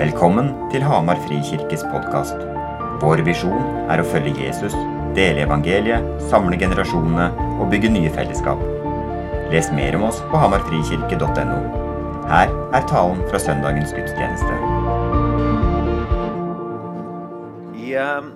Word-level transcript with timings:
Velkommen 0.00 0.46
til 0.72 0.80
Hamar 0.80 1.18
Frikirkes 1.26 1.82
podkast. 1.92 2.38
Vår 3.02 3.20
visjon 3.26 3.66
er 3.92 4.00
å 4.00 4.04
følge 4.08 4.46
Jesus, 4.46 4.72
dele 5.12 5.42
evangeliet, 5.44 6.06
samle 6.30 6.56
generasjonene 6.56 7.26
og 7.60 7.66
bygge 7.68 7.90
nye 7.92 8.08
fellesskap. 8.14 8.62
Les 9.52 9.68
mer 9.76 9.98
om 9.98 10.06
oss 10.08 10.22
på 10.30 10.40
hamarfrikirke.no. 10.40 11.58
Her 12.30 12.48
er 12.78 12.86
talen 12.88 13.20
fra 13.28 13.42
søndagens 13.44 13.92
gudstjeneste. 13.92 14.56
I 17.76 17.92
eh, 18.00 18.32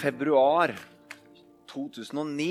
februar 0.00 0.72
2009 1.74 2.48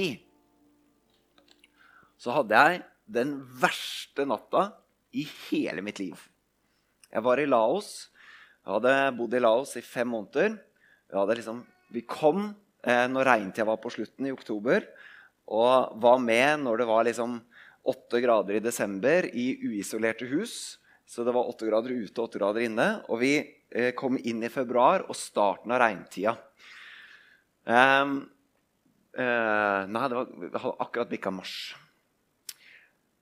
så 2.22 2.38
hadde 2.38 2.62
jeg 2.62 2.86
den 3.10 3.34
verste 3.66 4.30
natta 4.30 4.68
i 5.18 5.26
hele 5.48 5.82
mitt 5.82 5.98
liv. 5.98 6.30
Jeg 7.10 7.26
var 7.26 7.42
i 7.42 7.50
Laos. 7.50 8.12
Jeg 8.66 8.76
hadde 8.76 8.96
bodd 9.18 9.36
i 9.36 9.42
Laos 9.42 9.76
i 9.80 9.84
fem 9.86 10.10
måneder. 10.12 10.58
Liksom, 11.10 11.62
vi 11.94 12.04
kom 12.06 12.50
eh, 12.84 13.06
når 13.10 13.30
regntida 13.32 13.68
var 13.70 13.80
på 13.82 13.92
slutten 13.94 14.28
i 14.30 14.34
oktober, 14.34 14.86
og 15.50 15.96
var 16.02 16.20
med 16.22 16.66
når 16.66 16.82
det 16.82 16.90
var 16.90 17.08
liksom 17.08 17.40
åtte 17.90 18.22
grader 18.22 18.60
i 18.60 18.64
desember 18.64 19.26
i 19.34 19.54
uisolerte 19.66 20.28
hus. 20.30 20.78
Så 21.10 21.26
det 21.26 21.34
var 21.34 21.50
åtte 21.50 21.66
grader 21.66 21.96
ute 21.96 22.22
og 22.22 22.28
åtte 22.28 22.42
grader 22.42 22.68
inne. 22.68 22.90
Og 23.10 23.24
vi 23.24 23.34
eh, 23.42 23.96
kom 23.98 24.20
inn 24.20 24.44
i 24.46 24.52
februar 24.54 25.08
og 25.08 25.18
starten 25.18 25.74
av 25.74 25.82
regntida. 25.82 26.36
Um, 27.70 28.22
uh, 29.14 29.86
nei, 29.90 30.06
det 30.10 30.18
var, 30.18 30.76
akkurat 30.86 31.10
bikka 31.10 31.34
mars. 31.34 31.56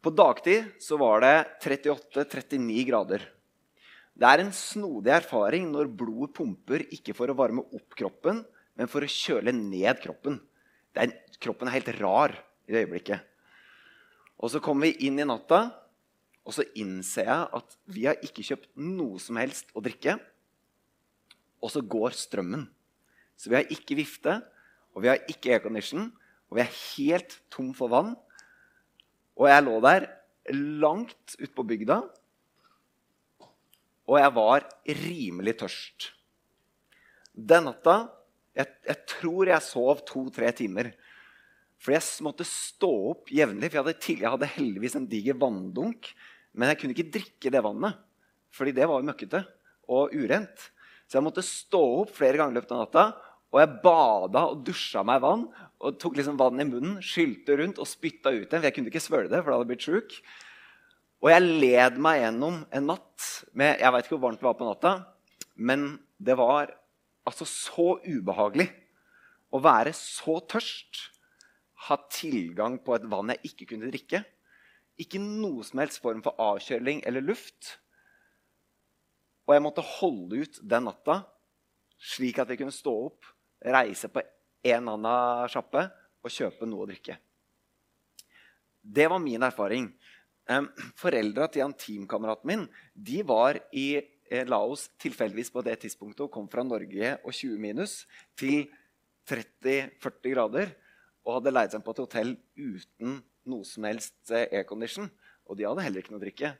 På 0.03 0.13
dagtid 0.13 0.69
så 0.83 0.99
var 0.99 1.23
det 1.23 1.33
38-39 1.63 2.85
grader. 2.87 3.25
Det 4.17 4.25
er 4.25 4.41
en 4.41 4.53
snodig 4.55 5.11
erfaring 5.13 5.67
når 5.69 5.91
blodet 5.93 6.33
pumper 6.39 6.81
ikke 6.89 7.13
for 7.13 7.29
å 7.29 7.37
varme 7.37 7.61
opp 7.69 7.93
kroppen, 7.97 8.41
men 8.77 8.89
for 8.89 9.05
å 9.05 9.09
kjøle 9.09 9.53
ned 9.53 10.01
kroppen. 10.01 10.39
Er, 10.97 11.13
kroppen 11.37 11.69
er 11.69 11.77
helt 11.77 11.91
rar 11.99 12.33
i 12.65 12.73
det 12.73 12.85
øyeblikket. 12.85 13.21
Og 14.41 14.49
så 14.53 14.61
kommer 14.63 14.89
vi 14.89 15.05
inn 15.05 15.21
i 15.21 15.27
natta, 15.27 15.67
og 16.47 16.55
så 16.55 16.65
innser 16.79 17.29
jeg 17.29 17.47
at 17.59 17.77
vi 17.93 18.07
har 18.07 18.17
ikke 18.25 18.45
kjøpt 18.45 18.69
noe 18.81 19.21
som 19.21 19.37
helst 19.37 19.69
å 19.77 19.83
drikke. 19.85 20.17
Og 21.61 21.73
så 21.73 21.83
går 21.85 22.17
strømmen. 22.17 22.65
Så 23.37 23.51
vi 23.51 23.59
har 23.59 23.69
ikke 23.73 23.99
vifte, 23.99 24.39
og 24.97 25.05
vi 25.05 25.11
har 25.11 25.21
ikke 25.29 25.53
aircondition, 25.53 26.09
og 26.49 26.57
vi 26.57 26.63
er 26.63 26.77
helt 26.97 27.37
tom 27.53 27.69
for 27.77 27.93
vann. 27.93 28.15
Og 29.37 29.45
jeg 29.51 29.65
lå 29.65 29.77
der 29.85 30.07
langt 30.81 31.35
ute 31.37 31.53
på 31.53 31.65
bygda 31.67 32.01
og 34.07 34.19
jeg 34.21 34.33
var 34.37 34.67
rimelig 35.03 35.57
tørst. 35.59 36.11
Den 37.37 37.67
natta 37.67 37.97
jeg, 38.57 38.71
jeg 38.87 39.03
tror 39.11 39.51
jeg 39.51 39.65
sov 39.65 40.01
to-tre 40.07 40.49
timer. 40.55 40.89
For 41.77 41.93
jeg 41.93 42.25
måtte 42.25 42.47
stå 42.47 42.89
opp 43.11 43.29
jevnlig. 43.29 43.69
For 43.69 43.77
jeg 43.77 43.83
hadde, 43.83 44.01
tidlig, 44.01 44.23
jeg 44.25 44.33
hadde, 44.33 44.55
heldigvis 44.55 44.97
en 44.97 45.09
diger 45.11 45.37
vanndunk. 45.37 46.09
Men 46.57 46.71
jeg 46.71 46.81
kunne 46.81 46.95
ikke 46.95 47.13
drikke 47.19 47.53
det 47.53 47.61
vannet, 47.61 47.99
fordi 48.55 48.73
det 48.73 48.87
var 48.89 49.05
møkkete 49.05 49.43
og 49.93 50.15
urent. 50.17 50.71
Så 51.05 51.19
jeg 51.19 51.27
måtte 51.27 51.45
stå 51.45 51.83
opp 52.01 52.15
flere 52.17 52.39
ganger 52.39 52.55
i 52.55 52.57
løpet 52.57 52.73
av 52.73 52.81
natta. 52.81 53.05
Og 53.53 53.61
jeg 53.61 53.77
bada 53.83 54.43
og 54.49 54.65
dusja 54.67 55.05
meg 55.07 55.21
vann. 55.23 55.45
og 55.77 56.01
Tok 56.01 56.17
liksom 56.17 56.39
vann 56.39 56.59
i 56.59 56.67
munnen, 56.67 56.97
skylte 57.05 57.59
rundt 57.61 57.77
og 57.83 57.87
spytta 57.87 58.33
ut 58.33 58.41
igjen. 58.41 58.57
For 58.57 58.67
jeg 58.67 58.77
kunne 58.79 58.91
ikke 58.91 59.05
svøle 59.05 59.29
det, 59.29 59.43
for 59.43 59.51
da 59.51 59.59
hadde 59.59 59.67
jeg 59.67 59.73
blitt 59.75 59.87
sjuk. 59.87 60.17
Og 61.23 61.31
jeg 61.31 61.45
led 61.45 61.97
meg 62.01 62.21
gjennom 62.21 62.59
en 62.69 62.89
natt 62.91 63.27
med 63.57 63.79
Jeg 63.81 63.93
veit 63.93 64.05
ikke 64.05 64.15
hvor 64.17 64.25
varmt 64.27 64.41
det 64.41 64.47
var 64.47 64.57
på 64.59 64.67
natta, 64.67 64.91
men 65.57 65.87
det 66.17 66.35
var 66.37 66.69
altså 67.27 67.47
så 67.49 67.87
ubehagelig 68.05 68.67
å 69.53 69.61
være 69.63 69.93
så 69.97 70.37
tørst. 70.45 71.07
Ha 71.87 71.97
tilgang 72.11 72.77
på 72.83 72.95
et 72.95 73.07
vann 73.09 73.33
jeg 73.33 73.51
ikke 73.51 73.71
kunne 73.73 73.89
drikke. 73.89 74.21
Ikke 74.97 75.21
noe 75.21 75.65
som 75.65 75.81
helst 75.81 76.01
form 76.03 76.23
for 76.25 76.37
avkjøling 76.41 77.03
eller 77.07 77.25
luft. 77.25 77.77
Og 79.47 79.55
jeg 79.55 79.63
måtte 79.63 79.85
holde 79.85 80.43
ut 80.43 80.61
den 80.61 80.87
natta 80.89 81.21
slik 81.97 82.37
at 82.41 82.49
vi 82.51 82.59
kunne 82.59 82.73
stå 82.73 82.93
opp, 83.07 83.25
reise 83.65 84.09
på 84.13 84.21
en 84.67 84.89
annen 84.93 85.49
sjappe 85.49 85.87
og 86.21 86.33
kjøpe 86.33 86.67
noe 86.69 86.85
å 86.85 86.89
drikke. 86.89 87.17
Det 88.81 89.07
var 89.09 89.19
min 89.19 89.43
erfaring. 89.43 89.89
Foreldra 90.95 91.49
til 91.51 91.65
han 91.65 91.75
teamkameraten 91.75 92.47
min 92.47 92.65
de 92.93 93.21
var 93.27 93.59
i 93.75 93.99
eh, 93.99 94.47
Laos 94.47 94.87
tilfeldigvis 95.01 95.51
på 95.51 95.63
det 95.65 95.75
tidspunktet 95.83 96.25
og 96.27 96.31
kom 96.33 96.47
fra 96.51 96.63
Norge 96.63 97.15
og 97.23 97.33
20 97.33 97.57
minus 97.59 97.99
til 98.39 98.69
30-40 99.27 100.31
grader 100.31 100.71
og 101.27 101.39
hadde 101.39 101.53
leid 101.53 101.73
seg 101.73 101.83
på 101.83 101.93
et 101.93 102.01
hotell 102.05 102.33
uten 102.55 103.19
noe 103.47 103.67
som 103.67 103.87
helst 103.87 104.31
eh, 104.31 104.47
aircondition. 104.59 105.09
Og 105.47 105.59
de 105.59 105.67
hadde 105.67 105.83
heller 105.83 106.03
ikke 106.03 106.15
noe 106.15 106.23
drikke. 106.23 106.53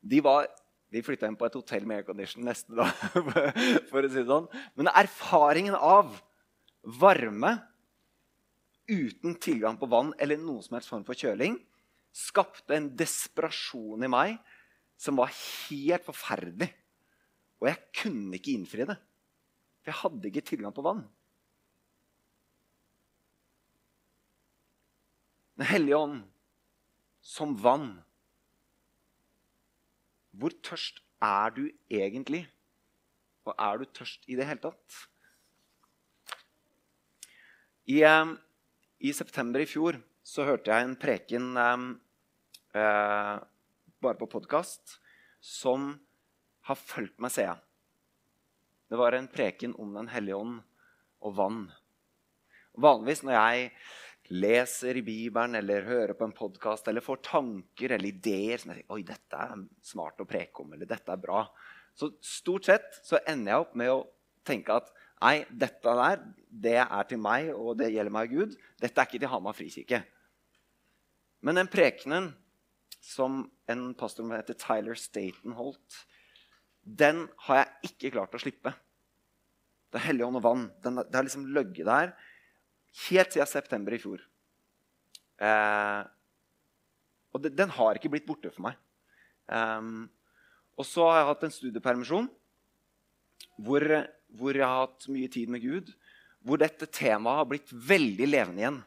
De, 0.00 0.20
var, 0.24 0.48
de 0.92 1.04
flytta 1.04 1.28
inn 1.28 1.36
på 1.40 1.48
et 1.48 1.56
hotell 1.60 1.86
med 1.88 2.00
aircondition 2.00 2.44
neste 2.46 2.76
dag. 2.76 2.92
for 3.90 4.00
å 4.00 4.08
si 4.08 4.16
det 4.16 4.28
sånn. 4.28 4.48
Men 4.80 4.92
erfaringen 4.92 5.76
av 5.76 6.16
varme 7.00 7.58
uten 8.90 9.36
tilgang 9.36 9.76
på 9.78 9.88
vann 9.90 10.14
eller 10.18 10.40
noen 10.40 10.64
som 10.64 10.76
helst 10.76 10.90
form 10.90 11.04
for 11.06 11.18
kjøling 11.18 11.60
skapte 12.14 12.74
en 12.76 12.90
desperasjon 12.98 14.04
i 14.06 14.10
meg 14.10 14.36
som 15.00 15.18
var 15.20 15.32
helt 15.32 16.04
forferdelig. 16.04 16.68
Og 17.60 17.68
jeg 17.68 17.80
kunne 18.02 18.36
ikke 18.36 18.54
innfri 18.56 18.86
det. 18.88 18.96
For 19.80 19.92
jeg 19.92 20.00
hadde 20.02 20.30
ikke 20.30 20.46
tilgang 20.50 20.74
på 20.76 20.84
vann. 20.84 21.02
Den 25.60 25.68
hellige 25.68 26.00
ånd 26.00 26.20
som 27.24 27.52
vann. 27.60 27.92
Hvor 30.32 30.54
tørst 30.64 31.02
er 31.20 31.52
du 31.56 31.66
egentlig? 31.92 32.46
Og 33.44 33.54
er 33.56 33.80
du 33.80 33.88
tørst 33.88 34.24
i 34.28 34.36
det 34.38 34.46
hele 34.48 34.62
tatt? 34.62 35.00
I, 37.90 38.00
um, 38.06 38.36
i 39.00 39.12
september 39.16 39.60
i 39.60 39.68
fjor 39.68 39.98
så 40.22 40.46
hørte 40.48 40.72
jeg 40.72 40.86
en 40.86 40.96
preken 41.00 41.48
eh, 41.60 41.86
eh, 42.80 43.36
bare 44.00 44.20
på 44.20 44.28
podkast 44.30 44.98
som 45.40 45.92
har 46.68 46.78
fulgt 46.78 47.18
meg, 47.22 47.32
siden. 47.32 47.60
Det 48.90 48.98
var 48.98 49.14
en 49.14 49.30
preken 49.30 49.74
om 49.78 49.94
Den 49.94 50.10
hellige 50.10 50.36
ånd 50.36 50.60
og 51.24 51.34
vann. 51.36 51.64
Vanligvis 52.80 53.22
når 53.26 53.36
jeg 53.36 53.70
leser 54.30 54.98
i 54.98 55.02
Bibelen 55.02 55.58
eller 55.58 55.86
hører 55.88 56.14
på 56.14 56.26
en 56.26 56.36
podkast 56.36 56.88
eller 56.88 57.04
får 57.04 57.22
tanker 57.26 57.96
eller 57.96 58.12
ideer 58.12 58.60
som 58.60 58.70
jeg 58.70 58.80
tenker, 58.80 58.94
Oi, 58.94 59.02
dette 59.06 59.42
er 59.42 59.64
smart 59.84 60.22
å 60.22 60.28
preke 60.28 60.62
om, 60.62 60.74
eller 60.74 60.88
dette 60.88 61.12
er 61.12 61.22
bra, 61.22 61.42
så 61.98 62.12
stort 62.22 62.68
sett 62.68 63.00
så 63.02 63.18
ender 63.26 63.52
jeg 63.52 63.64
opp 63.64 63.74
med 63.78 63.92
å 63.92 64.04
tenke 64.46 64.76
at 64.76 64.92
nei, 65.20 65.34
dette 65.50 65.96
der, 66.00 66.22
det 66.50 66.78
er 66.82 67.08
til 67.08 67.20
meg, 67.22 67.50
og 67.54 67.76
det 67.80 67.92
gjelder 67.92 68.14
meg 68.14 68.32
Gud. 68.32 68.54
Dette 68.80 69.00
er 69.00 69.08
ikke 69.08 69.20
til 69.22 69.32
Hamar 69.32 69.56
frikirke. 69.56 70.02
Men 71.44 71.60
den 71.60 71.70
prekenen 71.72 72.30
som 73.00 73.44
en 73.70 73.90
pastor 73.96 74.24
som 74.24 74.34
heter 74.34 74.58
Tyler 74.60 74.98
Staten 74.98 75.56
holdt, 75.56 76.00
den 76.84 77.26
har 77.46 77.62
jeg 77.62 77.92
ikke 77.92 78.14
klart 78.16 78.34
å 78.36 78.40
slippe. 78.40 78.72
Det 79.90 80.00
er 80.00 80.08
hellig 80.10 80.26
ånd 80.26 80.38
og 80.40 80.44
vann. 80.44 80.66
Den, 80.84 81.00
det 81.02 81.16
har 81.16 81.26
liksom 81.26 81.48
løgget 81.54 81.88
der 81.88 82.12
helt 83.08 83.34
siden 83.34 83.48
september 83.48 83.94
i 83.94 84.00
fjor. 84.02 84.22
Eh, 85.40 86.00
og 87.30 87.42
det, 87.44 87.52
den 87.58 87.72
har 87.76 87.98
ikke 87.98 88.10
blitt 88.12 88.26
borte 88.28 88.50
for 88.52 88.66
meg. 88.66 88.78
Um, 89.50 90.08
og 90.78 90.86
så 90.86 91.06
har 91.08 91.20
jeg 91.20 91.28
hatt 91.30 91.44
en 91.46 91.54
studiepermisjon 91.54 92.28
hvor, 93.60 93.82
hvor, 94.36 94.56
jeg 94.56 94.66
har 94.66 94.86
hatt 94.86 95.08
mye 95.12 95.30
tid 95.32 95.50
med 95.52 95.64
Gud. 95.64 95.90
Hvor 96.40 96.60
dette 96.60 96.88
temaet 96.88 97.40
har 97.42 97.48
blitt 97.48 97.72
veldig 97.72 98.28
levende 98.28 98.62
igjen. 98.62 98.78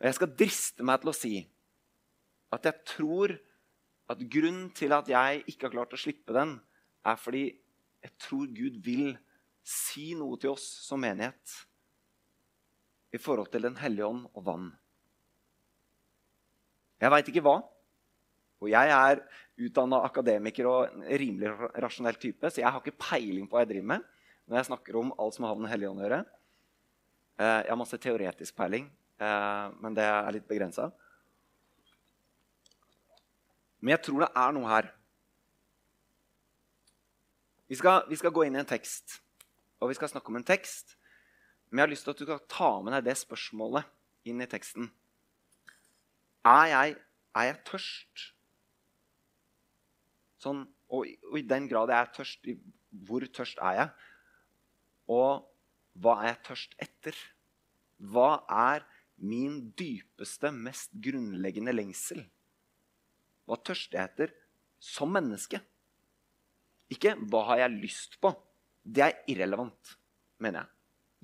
Og 0.00 0.08
jeg 0.08 0.16
skal 0.16 0.36
driste 0.42 0.86
meg 0.86 1.00
til 1.02 1.12
å 1.12 1.16
si 1.16 1.34
at 2.50 2.66
jeg 2.66 2.86
tror 2.88 3.34
at 4.10 4.22
grunnen 4.32 4.70
til 4.74 4.94
at 4.96 5.08
jeg 5.10 5.42
ikke 5.52 5.68
har 5.68 5.74
klart 5.74 5.92
å 5.94 6.00
slippe 6.00 6.34
den, 6.34 6.56
er 7.06 7.18
fordi 7.20 7.44
jeg 8.02 8.14
tror 8.20 8.48
Gud 8.50 8.80
vil 8.82 9.12
si 9.66 10.12
noe 10.18 10.38
til 10.40 10.54
oss 10.56 10.64
som 10.82 11.02
menighet 11.02 11.54
i 13.14 13.20
forhold 13.20 13.50
til 13.52 13.62
Den 13.66 13.76
hellige 13.78 14.08
ånd 14.08 14.26
og 14.32 14.46
vann. 14.46 14.70
Jeg 17.00 17.12
veit 17.14 17.30
ikke 17.30 17.44
hva. 17.44 17.56
Og 18.60 18.68
jeg 18.72 18.92
er 18.92 19.22
utdanna 19.60 20.02
akademiker 20.06 20.68
og 20.68 20.80
en 20.88 21.04
rimelig 21.20 21.52
rasjonell 21.80 22.16
type, 22.20 22.48
så 22.48 22.62
jeg 22.62 22.68
har 22.70 22.80
ikke 22.80 23.00
peiling 23.00 23.48
på 23.48 23.56
hva 23.56 23.64
jeg 23.64 23.74
driver 23.74 23.92
med 23.96 24.08
når 24.50 24.58
jeg 24.58 24.68
snakker 24.70 24.96
om 24.98 25.12
alt 25.22 25.36
som 25.36 25.44
har 25.46 25.54
med 25.54 25.68
Den 25.68 25.72
hellige 25.72 25.90
ånd 25.92 26.00
å 26.00 26.04
gjøre. 26.04 26.22
Eh, 27.40 27.58
jeg 27.62 27.70
har 27.70 27.78
masse 27.78 27.98
teoretisk 28.02 28.56
peiling, 28.58 28.88
Eh, 29.20 29.66
men 29.82 29.96
det 29.96 30.06
er 30.06 30.32
litt 30.32 30.48
begrensa. 30.48 30.88
Men 33.80 33.94
jeg 33.94 34.04
tror 34.06 34.24
det 34.24 34.30
er 34.36 34.54
noe 34.56 34.70
her. 34.70 34.88
Vi 37.70 37.78
skal, 37.78 38.06
vi 38.08 38.18
skal 38.18 38.32
gå 38.34 38.46
inn 38.46 38.56
i 38.56 38.62
en 38.62 38.68
tekst, 38.68 39.20
og 39.78 39.92
vi 39.92 39.96
skal 39.98 40.10
snakke 40.10 40.32
om 40.32 40.40
en 40.40 40.46
tekst. 40.46 40.96
Men 41.68 41.82
jeg 41.82 41.86
har 41.86 41.92
lyst 41.92 42.08
til 42.08 42.14
at 42.14 42.20
du 42.20 42.26
skal 42.26 42.42
ta 42.50 42.70
med 42.82 42.96
deg 42.96 43.06
det 43.06 43.16
spørsmålet 43.20 43.86
inn 44.28 44.42
i 44.42 44.48
teksten. 44.50 44.88
Er 46.48 46.66
jeg, 46.72 46.96
er 47.36 47.48
jeg 47.50 47.60
tørst? 47.68 48.24
Sånn, 50.40 50.64
og, 50.88 51.08
og, 51.28 51.36
i 51.38 51.44
den 51.46 51.68
grad 51.70 51.92
jeg 51.92 52.00
er 52.00 52.12
tørst, 52.16 52.50
hvor 53.06 53.26
tørst 53.28 53.60
er 53.60 53.76
jeg? 53.76 53.90
Og 55.12 55.44
hva 56.00 56.16
er 56.22 56.32
jeg 56.32 56.42
tørst 56.48 56.76
etter? 56.80 57.16
Hva 58.00 58.40
er 58.48 58.86
min 59.20 59.66
dypeste, 59.76 60.52
mest 60.54 60.94
grunnleggende 61.04 61.74
lengsel? 61.74 62.22
Hva 63.44 63.58
tørster 63.60 63.98
jeg 63.98 64.12
etter 64.12 64.34
som 64.80 65.12
menneske? 65.12 65.60
Ikke 66.90 67.14
'hva 67.14 67.44
har 67.46 67.58
jeg 67.58 67.80
lyst 67.84 68.20
på'? 68.20 68.34
Det 68.82 69.02
er 69.04 69.18
irrelevant, 69.28 69.96
mener 70.38 70.60
jeg. 70.60 70.68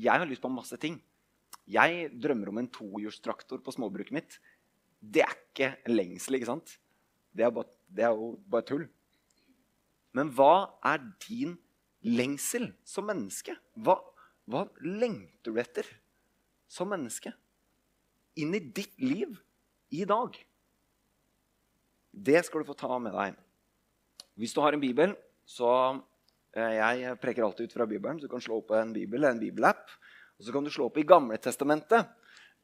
Jeg 0.07 0.19
har 0.21 0.27
lyst 0.27 0.43
på 0.43 0.53
masse 0.53 0.77
ting. 0.77 1.01
Jeg 1.67 2.11
drømmer 2.21 2.49
om 2.49 2.59
en 2.59 2.69
tohjulstraktor 2.69 3.59
på 3.65 3.73
småbruket 3.73 4.13
mitt. 4.13 4.39
Det 5.01 5.23
er 5.23 5.33
ikke 5.33 5.71
en 5.87 5.97
lengsel, 5.97 6.35
ikke 6.35 6.47
sant? 6.53 6.79
Det 7.35 7.45
er, 7.45 7.51
bare, 7.51 7.73
det 7.89 8.05
er 8.05 8.13
jo 8.15 8.37
bare 8.49 8.63
tull. 8.63 8.87
Men 10.17 10.33
hva 10.33 10.79
er 10.87 11.03
din 11.27 11.57
lengsel 12.07 12.71
som 12.87 13.09
menneske? 13.11 13.57
Hva, 13.77 13.99
hva 14.49 14.65
lengter 14.81 15.53
du 15.53 15.61
etter 15.61 15.89
som 16.71 16.89
menneske? 16.93 17.35
Inn 18.41 18.55
i 18.57 18.63
ditt 18.65 18.97
liv 19.01 19.37
i 19.93 20.05
dag. 20.09 20.37
Det 22.17 22.41
skal 22.47 22.63
du 22.63 22.69
få 22.71 22.77
ta 22.79 22.97
med 23.03 23.13
deg. 23.17 23.37
Hvis 24.41 24.55
du 24.57 24.63
har 24.65 24.77
en 24.77 24.83
bibel, 24.83 25.13
så 25.49 25.71
eh, 26.57 26.77
jeg 26.79 27.19
preker 27.21 27.45
alltid 27.45 27.69
ut 27.69 27.77
fra 27.77 27.89
Bibelen. 27.89 28.21
Så 28.21 28.29
du 28.29 28.33
kan 28.33 28.45
slå 28.45 28.61
opp 28.63 28.73
en 28.77 28.95
bibel 28.97 29.25
en 29.29 29.41
bibelapp. 29.41 29.93
Og 30.37 30.47
så 30.47 30.53
kan 30.53 30.65
du 30.65 30.73
slå 30.73 30.89
opp 30.89 30.97
i 31.01 31.07
Gamletestamentet. 31.09 32.09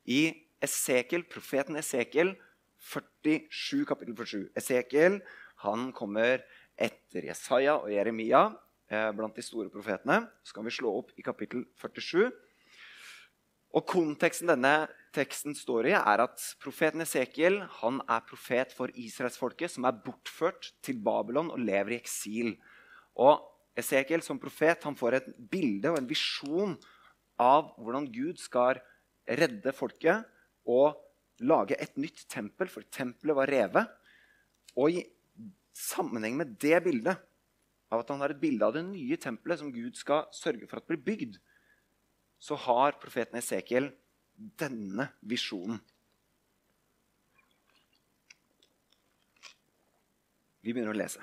I 0.09 0.25
Esekiel, 0.63 1.25
profeten 1.29 1.79
Esekiel 1.81 2.35
47, 2.83 3.85
kapittel 3.89 4.17
47. 4.19 4.51
Esekiel 4.59 5.21
han 5.63 5.91
kommer 5.95 6.43
etter 6.83 7.29
Jesaja 7.31 7.77
og 7.79 7.91
Jeremia 7.93 8.47
eh, 8.91 9.11
blant 9.17 9.37
de 9.37 9.45
store 9.45 9.71
profetene. 9.73 10.23
Så 10.43 10.57
kan 10.57 10.67
vi 10.67 10.75
slå 10.75 10.93
opp 11.03 11.13
i 11.17 11.25
kapittel 11.25 11.65
47. 11.81 12.31
Og 13.73 13.87
Konteksten 13.89 14.51
denne 14.51 14.75
teksten 15.17 15.57
står 15.57 15.91
i, 15.91 15.95
er 15.97 16.25
at 16.25 16.43
profeten 16.61 17.05
Esekiel 17.05 17.61
han 17.81 18.01
er 18.11 18.25
profet 18.29 18.73
for 18.77 18.93
israelsfolket, 18.97 19.73
som 19.73 19.87
er 19.89 19.97
bortført 20.05 20.73
til 20.85 21.01
Babylon 21.05 21.53
og 21.53 21.61
lever 21.63 21.95
i 21.95 22.01
eksil. 22.01 22.55
Og 23.21 23.41
Esekiel 23.79 24.25
som 24.25 24.41
profet 24.41 24.85
han 24.85 24.97
får 24.99 25.19
et 25.19 25.31
bilde 25.53 25.93
og 25.93 26.01
en 26.01 26.09
visjon 26.09 26.77
av 27.41 27.73
hvordan 27.79 28.11
Gud 28.13 28.41
skal 28.41 28.81
redde 29.25 29.73
folket 29.77 30.29
og 30.69 30.99
lage 31.43 31.77
et 31.81 31.97
nytt 31.97 32.27
tempel, 32.31 32.69
for 32.69 32.85
tempelet 32.93 33.37
var 33.37 33.51
revet. 33.51 33.89
Og 34.77 35.01
i 35.01 35.03
sammenheng 35.77 36.37
med 36.39 36.57
det 36.63 36.79
bildet, 36.85 37.21
av 37.93 38.01
at 38.01 38.13
han 38.13 38.23
har 38.25 38.33
et 38.33 38.41
bilde 38.41 38.65
av 38.65 38.75
det 38.77 38.85
nye 38.87 39.19
tempelet 39.21 39.61
som 39.61 39.73
Gud 39.73 39.99
skal 40.01 40.29
sørge 40.33 40.69
for 40.69 40.81
at 40.81 40.89
blir 40.89 41.01
bygd, 41.05 41.37
så 42.43 42.57
har 42.59 42.97
profeten 43.03 43.39
Esekiel 43.39 43.91
denne 44.59 45.11
visjonen. 45.29 45.79
Vi 50.63 50.73
begynner 50.73 50.95
å 50.95 50.99
lese 50.99 51.23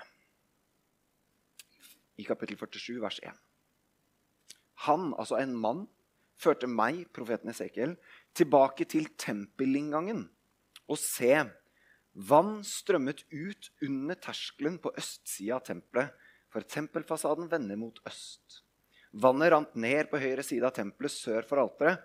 i 2.20 2.26
kapittel 2.28 2.60
47, 2.60 3.00
vers 3.00 3.20
1. 3.24 3.36
Han, 4.88 5.14
altså 5.16 5.40
en 5.40 5.56
mann, 5.56 5.86
førte 6.40 6.68
meg, 6.68 7.06
profeten 7.16 7.52
Esekiel, 7.52 7.96
tilbake 8.36 8.88
til 8.88 9.08
tempelinngangen. 9.20 10.26
Og 10.92 11.00
se, 11.00 11.34
vann 12.20 12.60
strømmet 12.68 13.24
ut 13.32 13.70
under 13.86 14.18
terskelen 14.20 14.80
på 14.82 14.92
østsida 15.00 15.60
av 15.60 15.68
tempelet, 15.68 16.12
for 16.50 16.66
tempelfasaden 16.66 17.48
vender 17.52 17.78
mot 17.80 18.00
øst. 18.10 18.64
Vannet 19.14 19.52
rant 19.54 19.78
ned 19.78 20.10
på 20.10 20.20
høyre 20.22 20.44
side 20.46 20.66
av 20.66 20.74
tempelet 20.76 21.14
sør 21.14 21.46
for 21.48 21.62
alteret. 21.62 22.02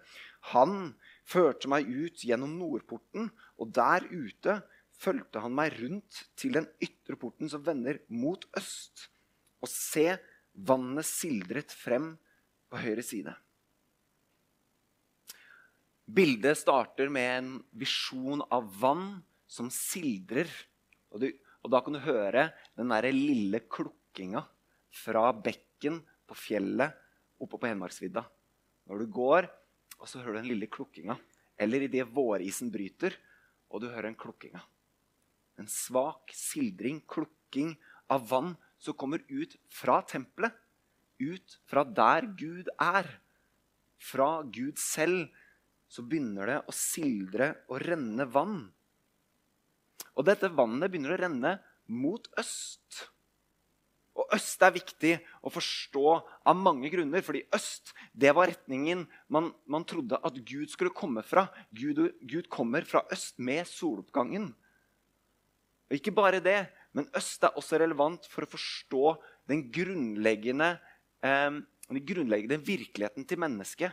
Han 0.52 0.94
førte 1.28 1.68
meg 1.72 1.88
ut 1.88 2.24
gjennom 2.24 2.52
nordporten, 2.60 3.30
og 3.60 3.72
der 3.76 4.04
ute 4.12 4.60
fulgte 5.00 5.42
han 5.42 5.56
meg 5.56 5.74
rundt 5.80 6.22
til 6.38 6.54
den 6.56 6.68
ytre 6.84 7.16
porten 7.20 7.50
som 7.50 7.64
vender 7.64 7.98
mot 8.12 8.44
øst 8.56 9.08
og 9.64 9.70
se 9.72 10.12
vannet 10.54 11.08
sildret 11.08 11.72
frem 11.72 12.12
på 12.70 12.80
høyre 12.80 13.02
side. 13.04 13.32
Bildet 16.04 16.60
starter 16.60 17.08
med 17.08 17.30
en 17.38 17.52
visjon 17.80 18.44
av 18.52 18.68
vann 18.80 19.22
som 19.54 19.70
sildrer. 19.72 20.50
Og, 21.14 21.22
du, 21.22 21.28
og 21.62 21.72
da 21.72 21.80
kan 21.84 21.94
du 21.94 22.02
høre 22.02 22.48
den 22.78 22.90
der 22.90 23.08
lille 23.14 23.62
klukkinga 23.70 24.42
fra 25.04 25.28
bekken 25.34 26.00
på 26.26 26.38
fjellet 26.38 26.94
oppe 27.42 27.58
på 27.58 27.70
Hedmarksvidda. 27.70 28.24
Når 28.90 29.04
du 29.04 29.14
går, 29.14 29.48
og 30.00 30.10
så 30.10 30.20
hører 30.20 30.36
du 30.36 30.40
den 30.42 30.50
lille 30.52 30.70
klukkinga. 30.70 31.16
Eller 31.60 31.86
idet 31.86 32.08
vårisen 32.10 32.72
bryter, 32.74 33.14
og 33.70 33.82
du 33.82 33.88
hører 33.88 34.10
den 34.10 34.18
klukkinga. 34.18 34.62
En 35.60 35.70
svak 35.70 36.32
sildring, 36.34 37.00
klukking 37.06 37.76
av 38.10 38.26
vann 38.30 38.54
som 38.82 38.96
kommer 38.98 39.22
ut 39.30 39.54
fra 39.72 40.00
tempelet. 40.06 40.52
Ut 41.22 41.58
fra 41.70 41.84
der 41.86 42.26
Gud 42.34 42.68
er. 42.82 43.06
Fra 44.02 44.42
Gud 44.42 44.80
selv 44.82 45.30
så 45.88 46.02
begynner 46.02 46.50
det 46.50 46.56
å 46.66 46.74
sildre 46.74 47.52
og 47.70 47.78
renne 47.86 48.26
vann. 48.34 48.64
Og 50.14 50.26
dette 50.26 50.50
vannet 50.54 50.90
begynner 50.90 51.14
å 51.14 51.20
renne 51.20 51.56
mot 51.90 52.26
øst. 52.38 53.04
Og 54.14 54.30
øst 54.36 54.62
er 54.62 54.74
viktig 54.76 55.14
å 55.42 55.50
forstå 55.50 56.04
av 56.46 56.56
mange 56.56 56.90
grunner. 56.90 57.22
fordi 57.22 57.42
øst 57.52 57.92
det 58.14 58.34
var 58.34 58.48
retningen 58.48 59.06
man, 59.28 59.52
man 59.66 59.84
trodde 59.84 60.20
at 60.22 60.34
Gud 60.46 60.70
skulle 60.70 60.94
komme 60.94 61.22
fra. 61.22 61.48
Gud, 61.72 62.14
Gud 62.22 62.48
kommer 62.48 62.86
fra 62.86 63.02
øst 63.10 63.38
med 63.38 63.66
soloppgangen. 63.66 64.54
Og 65.90 65.98
ikke 65.98 66.14
bare 66.14 66.40
det, 66.40 66.70
men 66.92 67.10
øst 67.14 67.42
er 67.42 67.58
også 67.58 67.78
relevant 67.78 68.26
for 68.30 68.46
å 68.46 68.50
forstå 68.50 69.16
den 69.50 69.66
grunnleggende, 69.70 70.78
eh, 71.22 71.50
den 71.90 72.06
grunnleggende 72.06 72.62
virkeligheten 72.62 73.26
til 73.26 73.38
mennesket. 73.38 73.92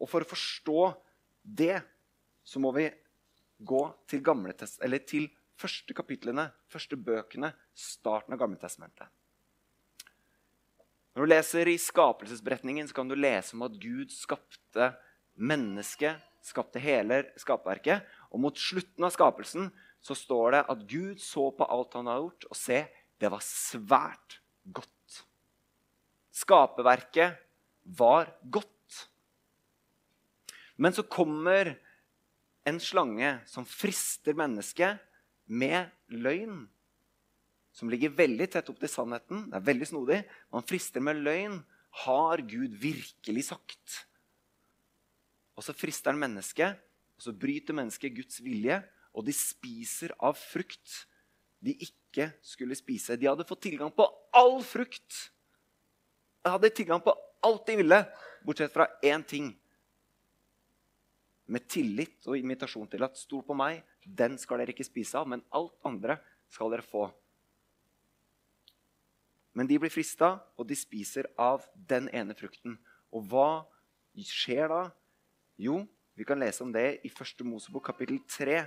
Og 0.00 0.08
for 0.08 0.24
å 0.24 0.30
forstå 0.30 0.96
det 1.44 1.82
så 2.42 2.58
må 2.58 2.72
vi 2.72 2.88
gå 3.60 3.82
til, 4.08 4.24
eller 4.80 4.98
til 5.04 5.28
første 5.60 5.96
kapitlene, 5.96 6.48
første 6.70 6.96
bøkene, 6.96 7.52
starten 7.76 8.34
av 8.34 8.40
Gammeltestamentet. 8.40 9.08
Når 11.14 11.26
du 11.26 11.32
leser 11.32 11.68
i 11.68 11.78
skapelsesberetningen, 11.80 12.86
så 12.88 12.96
kan 12.96 13.10
du 13.10 13.16
lese 13.18 13.56
om 13.56 13.64
at 13.66 13.76
Gud 13.82 14.12
skapte 14.14 14.92
mennesket, 15.34 16.22
skapte 16.44 16.80
hele 16.80 17.24
skapverket. 17.40 18.06
Og 18.30 18.40
mot 18.44 18.56
slutten 18.56 19.04
av 19.04 19.12
skapelsen 19.14 19.68
så 20.00 20.16
står 20.16 20.54
det 20.54 20.62
at 20.72 20.86
Gud 20.88 21.20
så 21.20 21.50
på 21.52 21.66
alt 21.66 21.98
han 21.98 22.08
har 22.08 22.22
gjort, 22.22 22.46
og 22.48 22.56
se, 22.56 22.84
det 23.20 23.28
var 23.32 23.44
svært 23.44 24.38
godt. 24.64 25.20
Skaperverket 26.40 27.36
var 27.98 28.30
godt. 28.48 28.70
Men 30.80 30.96
så 30.96 31.04
kommer 31.04 31.74
en 32.64 32.80
slange 32.80 33.34
som 33.50 33.66
frister 33.68 34.36
mennesket 34.38 35.02
med 35.50 35.90
løgn. 36.14 36.62
Som 37.74 37.90
ligger 37.90 38.14
veldig 38.14 38.48
tett 38.50 38.70
opp 38.70 38.78
til 38.82 38.90
sannheten. 38.90 39.48
Det 39.50 39.58
er 39.58 39.66
veldig 39.66 39.90
snodig. 39.90 40.22
Man 40.54 40.66
frister 40.66 41.02
med 41.04 41.20
løgn. 41.22 41.58
Har 42.04 42.42
Gud 42.46 42.78
virkelig 42.78 43.48
sagt? 43.50 44.04
Og 45.58 45.66
så 45.66 45.74
frister 45.76 46.14
han 46.14 46.22
mennesket, 46.22 46.78
og 47.18 47.24
så 47.26 47.34
bryter 47.36 47.76
mennesket 47.76 48.14
Guds 48.16 48.38
vilje 48.40 48.78
og 49.16 49.26
de 49.26 49.34
spiser 49.34 50.14
av 50.22 50.38
frukt 50.38 51.04
de 51.60 51.74
ikke 51.84 52.30
skulle 52.44 52.76
spise. 52.78 53.18
De 53.18 53.28
hadde 53.28 53.46
fått 53.48 53.66
tilgang 53.66 53.90
på 53.92 54.06
all 54.36 54.60
frukt. 54.64 55.16
De 56.40 56.52
hadde 56.54 56.72
tilgang 56.72 57.02
på 57.04 57.14
alt 57.44 57.66
de 57.68 57.76
ville, 57.82 57.98
bortsett 58.46 58.72
fra 58.72 58.86
én 59.04 59.24
ting. 59.26 59.52
Med 61.50 61.66
tillit 61.66 62.28
og 62.30 62.38
invitasjon 62.38 62.88
til 62.90 63.02
at 63.02 63.16
'stol 63.18 63.42
på 63.42 63.56
meg, 63.58 63.82
den 64.06 64.38
skal 64.38 64.58
dere 64.58 64.70
ikke 64.70 64.86
spise 64.86 65.18
av', 65.18 65.26
men 65.26 65.42
alt 65.50 65.74
andre 65.84 66.20
skal 66.48 66.70
dere 66.70 66.86
få. 66.86 67.10
Men 69.52 69.66
de 69.66 69.78
blir 69.78 69.90
frista, 69.90 70.38
og 70.56 70.68
de 70.68 70.76
spiser 70.78 71.26
av 71.38 71.66
den 71.74 72.08
ene 72.14 72.34
frukten. 72.38 72.78
Og 73.12 73.26
hva 73.26 73.66
skjer 74.14 74.68
da? 74.70 74.82
Jo, 75.58 75.86
vi 76.14 76.24
kan 76.24 76.38
lese 76.38 76.62
om 76.62 76.72
det 76.72 77.00
i 77.04 77.10
1. 77.10 77.44
Mosebok 77.44 77.84
kapittel 77.90 78.20
3. 78.28 78.60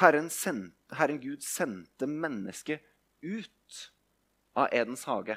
Herren, 0.00 0.30
sendte, 0.30 0.96
Herren 0.98 1.20
Gud 1.22 1.42
sendte 1.42 2.06
mennesket 2.10 2.82
ut 3.22 3.80
av 4.58 4.72
Edens 4.74 5.04
hage. 5.06 5.36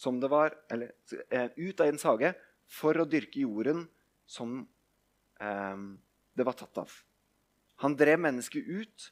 Som 0.00 0.20
det 0.20 0.30
var 0.32 0.54
Eller 0.72 0.94
eh, 1.28 1.50
ut 1.56 1.80
av 1.80 1.90
Edens 1.90 2.06
hage 2.08 2.32
for 2.70 2.96
å 2.96 3.08
dyrke 3.08 3.42
jorden 3.42 3.84
som 4.30 4.60
eh, 5.42 5.78
det 6.38 6.46
var 6.46 6.56
tatt 6.56 6.78
av. 6.84 6.92
Han 7.82 7.96
drev 7.98 8.20
mennesket 8.22 8.68
ut, 8.68 9.06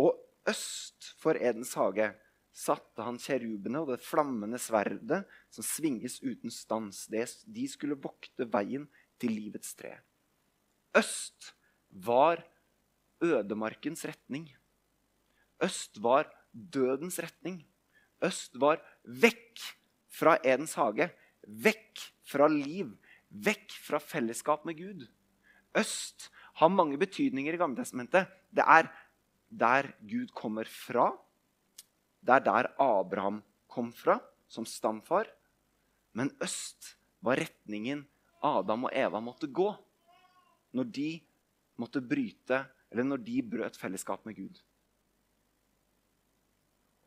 og 0.00 0.16
øst 0.48 1.12
for 1.20 1.36
Edens 1.36 1.74
hage 1.76 2.08
satte 2.52 3.04
han 3.04 3.18
kjerubene 3.20 3.82
og 3.82 3.90
det 3.92 4.00
flammende 4.04 4.60
sverdet 4.60 5.22
som 5.52 5.66
svinges 5.66 6.18
uten 6.24 6.52
stans. 6.52 7.04
De 7.10 7.66
skulle 7.70 8.00
vokte 8.00 8.48
veien 8.48 8.86
til 9.20 9.36
livets 9.36 9.76
tre. 9.78 9.98
Øst 10.96 11.52
var 11.92 12.42
ødemarkens 13.22 14.04
retning. 14.08 14.48
Øst 15.62 16.00
var 16.02 16.28
dødens 16.52 17.20
retning. 17.22 17.62
Øst 18.24 18.56
var 18.60 18.82
vekk 19.04 19.60
fra 20.12 20.36
Edens 20.44 20.74
hage, 20.78 21.08
vekk 21.42 22.04
fra 22.28 22.48
liv, 22.50 22.92
vekk 23.32 23.72
fra 23.82 24.00
fellesskap 24.02 24.66
med 24.68 24.78
Gud. 24.78 25.06
Øst 25.78 26.28
har 26.60 26.68
mange 26.68 26.98
betydninger 27.00 27.54
i 27.54 27.60
Gammeltestamentet. 27.60 28.28
Det 28.52 28.64
er 28.66 28.90
der 29.48 29.92
Gud 30.04 30.32
kommer 30.36 30.68
fra. 30.68 31.10
Det 32.20 32.34
er 32.36 32.44
der 32.44 32.68
Abraham 32.80 33.40
kom 33.68 33.92
fra 33.92 34.18
som 34.48 34.68
stamfar. 34.68 35.30
Men 36.12 36.30
øst 36.44 36.96
var 37.24 37.40
retningen 37.40 38.04
Adam 38.42 38.84
og 38.88 38.92
Eva 38.92 39.20
måtte 39.22 39.48
gå 39.48 39.70
når 40.72 40.88
de 40.88 41.10
måtte 41.80 42.00
bryte, 42.00 42.62
eller 42.90 43.04
når 43.04 43.20
de 43.24 43.42
brøt 43.44 43.76
fellesskap 43.76 44.24
med 44.26 44.36
Gud. 44.36 44.60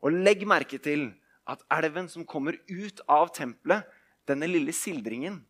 Og 0.02 0.14
legg 0.14 0.44
merke 0.46 0.78
til 0.82 1.08
at 1.46 1.62
elven 1.72 2.08
som 2.10 2.26
kommer 2.26 2.58
ut 2.66 3.00
av 3.06 3.30
tempelet, 3.34 3.86
denne 4.26 4.48
lille 4.50 4.74
sildringen, 4.74 5.40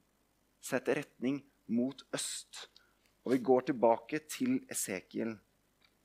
setter 0.60 1.00
retning 1.00 1.40
mot 1.72 2.02
øst. 2.14 2.66
Og 3.24 3.34
vi 3.34 3.42
går 3.42 3.68
tilbake 3.70 4.20
til 4.30 4.58
Esekiel 4.70 5.34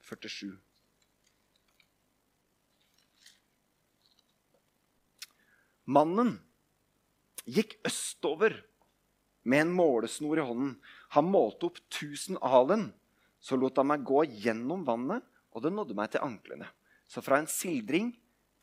47. 0.08 0.56
Mannen 5.92 6.38
gikk 7.44 7.76
østover 7.88 8.56
med 9.44 9.66
en 9.66 9.74
målesnor 9.76 10.40
i 10.40 10.46
hånden. 10.46 10.76
Han 11.18 11.30
målte 11.34 11.68
opp 11.68 11.80
1000 11.90 12.40
alen. 12.42 12.92
Så 13.42 13.58
lot 13.58 13.80
han 13.82 13.90
meg 13.90 14.06
gå 14.06 14.22
gjennom 14.44 14.86
vannet, 14.86 15.26
og 15.52 15.66
det 15.66 15.74
nådde 15.74 15.98
meg 15.98 16.12
til 16.14 16.24
anklene. 16.24 16.68
Så 17.10 17.24
fra 17.26 17.42
en 17.42 17.50
sildring 17.50 18.14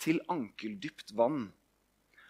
til 0.03 0.21
ankeldypt 0.33 1.15
vann. 1.19 1.49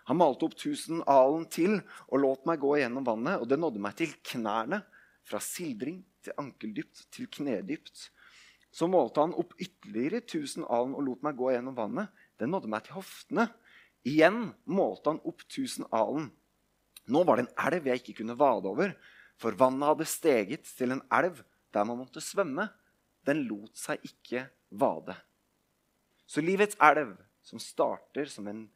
Han 0.08 0.16
malte 0.16 0.46
opp 0.48 0.56
tusen 0.56 1.02
alen 1.10 1.44
til 1.52 1.80
og 2.08 2.22
lot 2.22 2.46
meg 2.48 2.62
gå 2.62 2.78
gjennom 2.80 3.04
vannet, 3.04 3.42
og 3.42 3.48
det 3.50 3.58
nådde 3.60 3.82
meg 3.84 3.98
til 3.98 4.14
knærne. 4.30 4.80
Fra 5.28 5.40
sildring 5.44 5.98
til 6.24 6.32
ankeldypt 6.40 7.02
til 7.12 7.28
knedypt. 7.28 8.08
Så 8.72 8.88
målte 8.88 9.20
han 9.20 9.36
opp 9.36 9.52
ytterligere 9.60 10.22
tusen 10.24 10.64
alen 10.64 10.94
og 10.96 11.04
lot 11.04 11.26
meg 11.26 11.36
gå 11.36 11.52
gjennom 11.52 11.76
vannet. 11.76 12.08
Det 12.40 12.48
nådde 12.48 12.70
meg 12.72 12.86
til 12.86 12.96
hoftene. 12.96 13.48
Igjen 14.08 14.54
målte 14.64 15.12
han 15.12 15.20
opp 15.28 15.44
tusen 15.52 15.84
alen. 15.92 16.30
Nå 17.08 17.24
var 17.28 17.36
det 17.36 17.46
en 17.46 17.54
elv 17.68 17.88
jeg 17.88 18.02
ikke 18.02 18.18
kunne 18.22 18.36
vade 18.38 18.68
over, 18.68 18.92
for 19.40 19.56
vannet 19.56 19.92
hadde 19.92 20.08
steget 20.08 20.68
til 20.76 20.92
en 20.96 21.04
elv 21.12 21.40
der 21.74 21.84
man 21.88 22.00
måtte 22.00 22.24
svømme. 22.24 22.68
Den 23.28 23.44
lot 23.48 23.76
seg 23.76 24.00
ikke 24.06 24.46
vade. 24.70 25.16
Så 26.28 26.40
livets 26.44 26.76
elv, 26.80 27.16
som 27.48 27.60
starter 27.62 28.28
som 28.28 28.48
en 28.50 28.66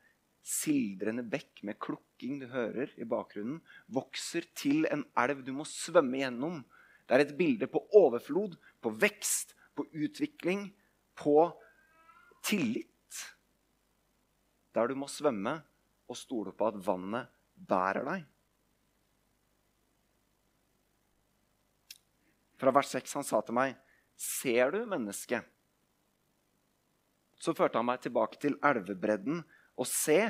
sildrende 0.43 1.23
bekk 1.29 1.63
med 1.67 1.79
klukking 1.83 2.41
du 2.43 2.49
hører 2.51 2.91
i 2.99 3.07
bakgrunnen, 3.07 3.61
vokser 3.93 4.49
til 4.59 4.89
en 4.91 5.05
elv 5.19 5.45
du 5.47 5.53
må 5.55 5.67
svømme 5.69 6.23
gjennom. 6.23 6.63
Det 7.07 7.17
er 7.17 7.25
et 7.27 7.37
bilde 7.39 7.69
på 7.71 7.85
overflod, 7.99 8.57
på 8.83 8.95
vekst, 9.03 9.55
på 9.77 9.87
utvikling, 9.93 10.71
på 11.19 11.37
tillit. 12.45 12.89
Der 14.73 14.89
du 14.89 14.97
må 14.99 15.09
svømme 15.11 15.59
og 16.09 16.19
stole 16.19 16.55
på 16.57 16.73
at 16.73 16.81
vannet 16.83 17.31
bærer 17.55 18.09
deg. 18.09 18.29
Fra 22.63 22.73
vers 22.75 22.93
6 22.95 23.19
han 23.19 23.27
sa 23.27 23.41
til 23.43 23.59
meg, 23.59 23.75
'Ser 24.17 24.71
du, 24.71 24.85
menneske?' 24.87 25.43
Så 27.43 27.55
førte 27.59 27.81
han 27.81 27.89
meg 27.89 28.03
tilbake 28.05 28.39
til 28.39 28.55
elvebredden, 28.63 29.43
og 29.75 29.89
se, 29.89 30.21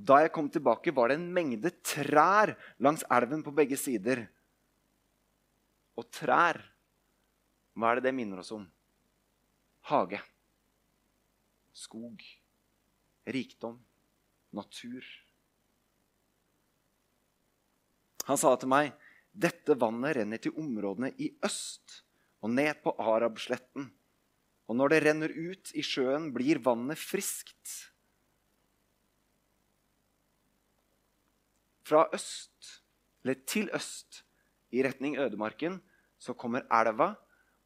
da 0.00 0.22
jeg 0.22 0.32
kom 0.32 0.48
tilbake, 0.50 0.94
var 0.96 1.10
det 1.10 1.18
en 1.18 1.28
mengde 1.34 1.74
trær 1.84 2.54
langs 2.80 3.04
elven 3.12 3.42
på 3.44 3.52
begge 3.54 3.76
sider. 3.76 4.24
Og 5.98 6.08
trær, 6.08 6.56
hva 7.76 7.90
er 7.90 8.00
det 8.00 8.08
det 8.08 8.14
minner 8.16 8.40
oss 8.40 8.52
om? 8.56 8.64
Hage. 9.92 10.22
Skog. 11.76 12.24
Rikdom. 13.28 13.76
Natur. 14.52 15.04
Han 18.28 18.38
sa 18.38 18.52
til 18.56 18.68
meg, 18.68 18.92
'Dette 19.32 19.74
vannet 19.80 20.16
renner 20.18 20.36
til 20.38 20.52
områdene 20.60 21.08
i 21.16 21.30
øst 21.42 22.02
og 22.44 22.50
ned 22.52 22.82
på 22.84 22.92
Arabsletten.' 23.00 23.88
'Og 24.68 24.76
når 24.76 24.88
det 24.88 25.02
renner 25.04 25.30
ut 25.30 25.72
i 25.74 25.82
sjøen, 25.82 26.32
blir 26.32 26.62
vannet 26.62 26.98
friskt.' 26.98 27.90
Fra 31.82 32.06
øst, 32.14 32.82
eller 33.24 33.34
til 33.46 33.68
øst, 33.74 34.22
i 34.72 34.82
retning 34.82 35.18
ødemarken, 35.18 35.80
så 36.18 36.32
kommer 36.32 36.64
elva. 36.70 37.14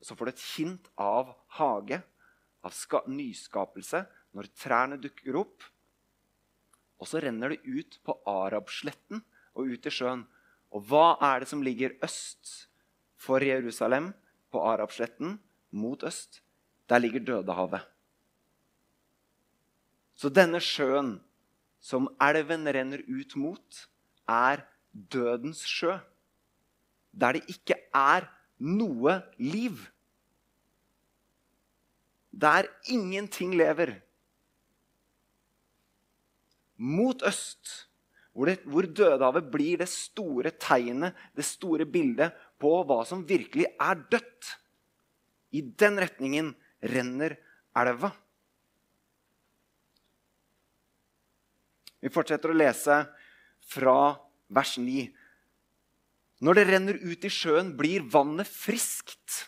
og 0.00 0.06
Så 0.06 0.16
får 0.16 0.24
du 0.24 0.32
et 0.32 0.46
hint 0.56 0.88
av 0.98 1.36
hage, 1.48 2.02
av 2.64 3.08
nyskapelse, 3.08 4.06
når 4.34 4.50
trærne 4.56 4.98
dukker 5.00 5.36
opp. 5.36 5.62
Og 6.98 7.06
så 7.06 7.20
renner 7.22 7.52
det 7.52 7.64
ut 7.64 7.98
på 8.04 8.16
Arabsletten 8.26 9.22
og 9.54 9.68
ut 9.72 9.86
i 9.86 9.92
sjøen. 9.92 10.26
Og 10.72 10.82
hva 10.88 11.16
er 11.22 11.40
det 11.40 11.48
som 11.48 11.62
ligger 11.62 11.96
øst 12.02 12.68
for 13.16 13.40
Jerusalem, 13.40 14.12
på 14.50 14.60
Arabsletten, 14.62 15.38
mot 15.70 16.02
øst? 16.02 16.40
Der 16.88 16.98
ligger 16.98 17.20
Dødehavet. 17.20 17.82
Så 20.16 20.30
denne 20.32 20.60
sjøen 20.64 21.16
som 21.82 22.08
elven 22.22 22.66
renner 22.66 23.02
ut 23.04 23.36
mot, 23.36 23.82
er 24.26 24.62
dødens 24.92 25.60
sjø. 25.68 25.98
Der 27.12 27.36
det 27.36 27.44
ikke 27.52 27.76
er 27.94 28.26
noe 28.58 29.20
liv. 29.38 29.78
Der 32.32 32.68
ingenting 32.92 33.54
lever. 33.56 33.96
Mot 36.76 37.22
øst 37.24 37.86
hvor, 38.36 38.50
det, 38.50 38.60
hvor 38.68 38.84
Dødehavet 38.84 39.46
blir 39.48 39.78
det 39.80 39.88
store 39.88 40.50
tegnet, 40.60 41.16
det 41.32 41.44
store 41.48 41.86
bildet 41.88 42.34
på 42.60 42.68
hva 42.84 42.98
som 43.08 43.22
virkelig 43.24 43.64
er 43.80 44.02
dødt. 44.12 44.50
I 45.56 45.62
den 45.64 45.96
retningen 46.02 46.50
renner 46.90 47.36
elva. 47.76 48.12
Vi 52.00 52.12
fortsetter 52.12 52.52
å 52.52 52.56
lese 52.56 53.00
fra 53.66 53.98
vers 54.52 54.76
9. 54.78 55.08
Når 56.46 56.58
det 56.58 56.64
renner 56.68 56.98
ut 57.00 57.24
i 57.24 57.32
sjøen, 57.32 57.72
blir 57.78 58.04
vannet 58.12 58.48
friskt 58.48 59.46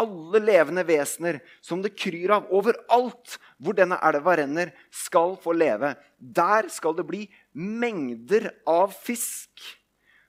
alle 0.00 0.40
levende 0.42 0.84
vesener 0.86 1.40
som 1.64 1.82
det 1.82 1.96
kryr 1.98 2.32
av 2.34 2.48
overalt 2.54 3.36
hvor 3.58 3.76
denne 3.76 3.98
elva 4.06 4.36
renner, 4.38 4.72
skal 4.90 5.36
få 5.40 5.54
leve. 5.56 5.94
Der 6.18 6.70
skal 6.72 6.96
det 6.96 7.06
bli 7.08 7.24
mengder 7.52 8.50
av 8.68 8.94
fisk. 8.94 9.50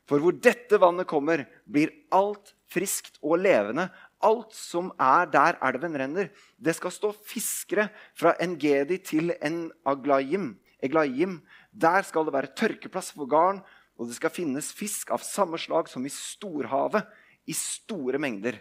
For 0.10 0.20
hvor 0.20 0.36
dette 0.36 0.80
vannet 0.82 1.08
kommer, 1.08 1.46
blir 1.66 1.94
alt 2.12 2.54
friskt 2.72 3.20
og 3.22 3.40
levende. 3.44 3.88
Alt 4.24 4.56
som 4.56 4.92
er 5.02 5.30
der 5.34 5.58
elven 5.66 5.98
renner. 5.98 6.32
Det 6.58 6.76
skal 6.78 6.94
stå 6.94 7.12
fiskere 7.26 7.90
fra 8.18 8.36
Engedi 8.42 9.00
til 9.04 9.34
en 9.42 9.70
Aglaim. 9.86 10.54
Eglaim. 10.82 11.40
Der 11.72 12.04
skal 12.06 12.26
det 12.28 12.36
være 12.36 12.54
tørkeplass 12.58 13.12
for 13.16 13.30
garn, 13.30 13.62
og 13.98 14.10
det 14.10 14.18
skal 14.18 14.34
finnes 14.34 14.72
fisk 14.74 15.12
av 15.14 15.24
samme 15.26 15.60
slag 15.62 15.90
som 15.90 16.06
i 16.06 16.14
storhavet, 16.14 17.06
i 17.50 17.54
store 17.58 18.20
mengder 18.22 18.60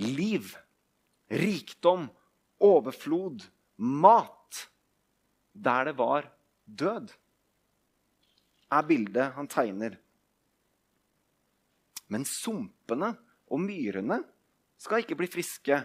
liv, 0.00 0.56
rikdom, 1.30 2.08
overflod, 2.60 3.44
mat 3.76 4.68
der 5.52 5.90
det 5.90 5.96
var 5.98 6.28
død, 6.64 7.10
er 8.70 8.86
bildet 8.86 9.32
han 9.34 9.48
tegner. 9.50 9.96
Men 12.10 12.24
sumpene 12.26 13.12
og 13.50 13.60
myrene 13.62 14.20
skal 14.80 15.04
ikke 15.04 15.18
bli 15.20 15.28
friske. 15.30 15.82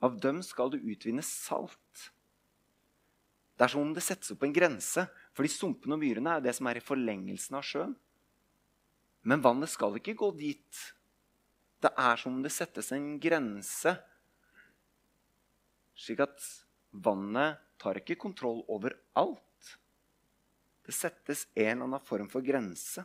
Av 0.00 0.16
dem 0.20 0.40
skal 0.44 0.72
du 0.72 0.78
utvinne 0.80 1.24
salt. 1.24 2.10
Det 3.56 3.66
er 3.66 3.72
som 3.74 3.84
om 3.84 3.92
det 3.92 4.04
settes 4.04 4.32
opp 4.32 4.44
en 4.46 4.54
grense, 4.56 5.04
fordi 5.36 5.50
sumpene 5.52 5.96
og 5.96 6.00
myrene 6.00 6.38
er 6.38 6.44
det 6.44 6.54
som 6.56 6.68
er 6.70 6.80
i 6.80 6.84
forlengelsen 6.84 7.58
av 7.58 7.66
sjøen. 7.66 7.92
Men 9.28 9.44
vannet 9.44 9.68
skal 9.68 9.98
ikke 9.98 10.16
gå 10.16 10.30
dit. 10.38 10.80
Det 11.80 11.90
er 11.92 12.20
som 12.20 12.38
om 12.38 12.44
det 12.44 12.52
settes 12.54 12.88
en 12.96 13.14
grense, 13.20 13.92
slik 16.00 16.22
at 16.24 16.44
vannet 17.04 17.60
tar 17.80 18.00
ikke 18.00 18.16
kontroll 18.20 18.62
over 18.72 18.96
alt. 19.20 19.74
Det 20.84 20.96
settes 20.96 21.46
en 21.52 21.74
eller 21.74 21.86
annen 21.86 22.04
form 22.04 22.28
for 22.32 22.44
grense. 22.44 23.04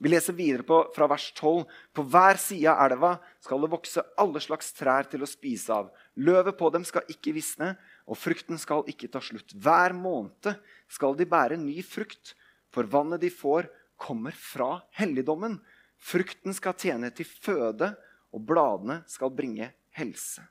Vi 0.00 0.08
leser 0.08 0.32
videre 0.32 0.64
på, 0.64 0.78
fra 0.94 1.04
vers 1.10 1.26
12. 1.36 1.66
På 1.92 2.02
hver 2.08 2.38
side 2.40 2.72
av 2.72 2.86
elva 2.86 3.10
skal 3.44 3.60
det 3.60 3.68
vokse 3.74 4.04
alle 4.20 4.40
slags 4.40 4.72
trær 4.72 5.04
til 5.12 5.20
å 5.20 5.28
spise 5.28 5.74
av. 5.76 5.90
Løvet 6.16 6.56
på 6.56 6.70
dem 6.72 6.86
skal 6.88 7.04
ikke 7.12 7.34
visne, 7.36 7.74
og 8.08 8.16
frukten 8.16 8.56
skal 8.60 8.86
ikke 8.88 9.10
ta 9.12 9.20
slutt. 9.20 9.52
Hver 9.52 9.92
måned 9.92 10.54
skal 10.88 11.18
de 11.18 11.28
bære 11.28 11.60
ny 11.60 11.82
frukt, 11.84 12.32
for 12.72 12.88
vannet 12.88 13.20
de 13.20 13.28
får, 13.28 13.68
kommer 14.00 14.32
fra 14.32 14.78
helligdommen. 14.96 15.58
Frukten 16.00 16.56
skal 16.56 16.78
tjene 16.80 17.12
til 17.12 17.28
føde, 17.28 17.92
og 18.32 18.46
bladene 18.48 19.02
skal 19.10 19.28
bringe 19.36 19.68
helse. 20.00 20.46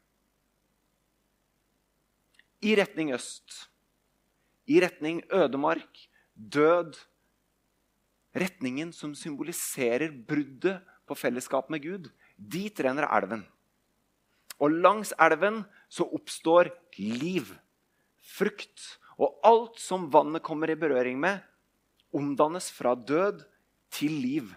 I 2.62 2.76
retning 2.78 3.16
øst, 3.16 3.64
i 4.70 4.78
retning 4.84 5.24
ødemark, 5.34 6.06
død 6.36 7.00
retningen 8.36 8.92
som 8.94 9.16
symboliserer 9.18 10.12
bruddet 10.12 10.84
på 11.10 11.18
fellesskap 11.18 11.70
med 11.74 11.84
Gud, 11.84 12.10
dit 12.38 12.80
renner 12.84 13.08
elven. 13.10 13.44
Og 14.60 14.76
langs 14.84 15.14
elven 15.22 15.64
så 15.90 16.06
oppstår 16.06 16.72
liv, 17.00 17.48
frukt. 18.20 19.00
Og 19.20 19.40
alt 19.44 19.80
som 19.82 20.08
vannet 20.12 20.44
kommer 20.46 20.72
i 20.72 20.78
berøring 20.80 21.20
med, 21.20 21.40
omdannes 22.16 22.70
fra 22.74 22.96
død 22.96 23.44
til 23.94 24.14
liv. 24.22 24.52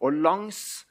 Og 0.00 0.14
langs 0.14 0.86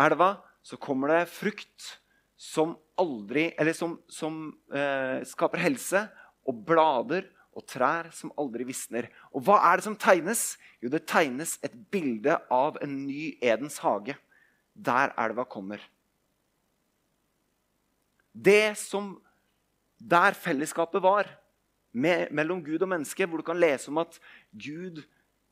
elva 0.00 0.36
så 0.62 0.78
kommer 0.78 1.10
det 1.12 1.32
frukt 1.32 1.98
som 2.42 2.76
aldri 2.98 3.52
Eller 3.58 3.74
som, 3.74 3.96
som 4.10 4.50
eh, 4.74 5.22
skaper 5.26 5.62
helse, 5.62 6.02
og 6.46 6.64
blader 6.66 7.28
og 7.52 7.66
trær 7.68 8.08
som 8.16 8.32
aldri 8.40 8.66
visner. 8.68 9.08
Og 9.32 9.44
hva 9.46 9.58
er 9.68 9.78
det 9.78 9.86
som 9.86 9.96
tegnes? 9.98 10.56
Jo, 10.82 10.90
det 10.92 11.04
tegnes 11.10 11.58
et 11.64 11.74
bilde 11.92 12.38
av 12.52 12.78
en 12.84 12.94
ny 13.06 13.34
Edens 13.42 13.78
hage, 13.84 14.16
der 14.72 15.12
elva 15.20 15.44
kommer. 15.44 15.82
Det 18.32 18.78
som 18.80 19.18
Der 20.02 20.34
fellesskapet 20.34 20.98
var 20.98 21.28
med, 21.92 22.32
mellom 22.34 22.58
Gud 22.64 22.82
og 22.82 22.88
menneske, 22.90 23.22
hvor 23.22 23.38
du 23.38 23.44
kan 23.46 23.60
lese 23.60 23.86
om 23.86 24.00
at 24.02 24.16
Gud 24.50 24.98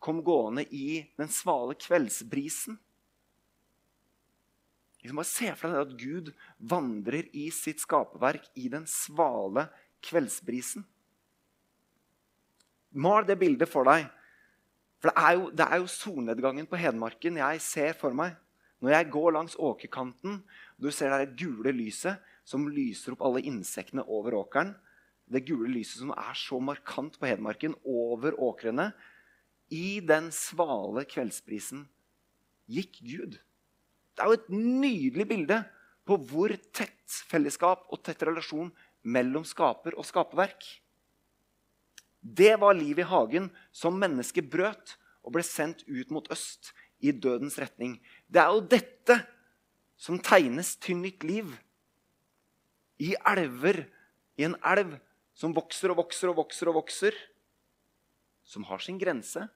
kom 0.02 0.25
gående 0.26 0.64
i 0.75 1.04
den 1.14 1.28
svale 1.30 1.76
kveldsbrisen. 1.78 2.75
Liksom 5.00 5.21
bare 5.21 5.30
Se 5.30 5.52
for 5.54 5.71
deg 5.71 5.85
at 5.85 5.95
Gud 6.00 6.33
vandrer 6.59 7.28
i 7.30 7.47
sitt 7.54 7.78
skaperverk 7.78 8.50
i 8.59 8.66
den 8.73 8.88
svale 8.90 9.69
kveldsbrisen. 10.02 10.83
Mal 12.90 13.26
det 13.26 13.38
bildet 13.38 13.70
for 13.70 13.87
deg. 13.87 14.09
For 15.00 15.14
det 15.54 15.64
er 15.64 15.80
jo, 15.80 15.88
solnedgangen 15.88 16.66
på 16.68 16.78
Hedmarken 16.80 17.38
jeg 17.40 17.62
ser 17.64 17.94
for 17.97 18.14
meg. 18.16 18.35
Når 18.80 18.94
jeg 18.94 19.11
går 19.12 19.35
langs 19.37 19.56
åkerkanten, 19.61 20.40
og 20.40 20.87
du 20.87 20.90
ser 20.92 21.12
det 21.12 21.37
gule 21.38 21.73
lyset 21.76 22.20
som 22.49 22.68
lyser 22.68 23.14
opp 23.14 23.25
alle 23.28 23.42
insektene 23.49 24.04
over 24.09 24.37
åkeren. 24.40 24.74
Det 25.31 25.44
gule 25.46 25.70
lyset 25.70 26.03
som 26.03 26.12
er 26.16 26.37
så 26.37 26.59
markant 26.64 27.18
på 27.20 27.29
Hedmarken, 27.29 27.76
over 27.85 28.35
åkrene. 28.40 28.90
I 29.70 30.00
den 30.03 30.33
svale 30.35 31.05
kveldsprisen 31.07 31.85
gikk 32.70 32.98
Gud. 33.05 33.37
Det 34.16 34.24
er 34.24 34.33
jo 34.33 34.38
et 34.40 34.50
nydelig 34.53 35.29
bilde 35.31 35.61
på 36.09 36.18
hvor 36.26 36.53
tett 36.74 37.20
fellesskap 37.31 37.87
og 37.92 38.03
tett 38.03 38.24
relasjon 38.26 38.72
mellom 39.07 39.46
skaper 39.46 39.94
og 39.96 40.09
skaperverk. 40.09 40.66
Det 42.20 42.52
var 42.61 42.76
livet 42.76 43.06
i 43.06 43.11
hagen 43.11 43.48
som 43.72 43.96
mennesket 43.98 44.50
brøt 44.52 44.96
og 45.24 45.35
ble 45.35 45.44
sendt 45.44 45.83
ut 45.88 46.12
mot 46.12 46.28
øst 46.33 46.72
i 47.00 47.12
dødens 47.12 47.59
retning. 47.61 47.96
Det 48.28 48.42
er 48.42 48.52
jo 48.52 48.64
dette 48.64 49.16
som 50.00 50.20
tegnes 50.20 50.74
til 50.80 51.00
nytt 51.00 51.24
liv. 51.24 51.48
I 53.00 53.14
elver, 53.33 53.87
i 54.37 54.44
en 54.44 54.56
elv 54.64 54.98
som 55.37 55.54
vokser 55.56 55.92
og 55.92 56.02
vokser 56.02 56.33
og 56.33 56.42
vokser 56.42 56.68
og 56.68 56.80
vokser. 56.83 57.16
Som 58.44 58.66
har 58.68 58.83
sin 58.83 58.98
grense, 59.00 59.46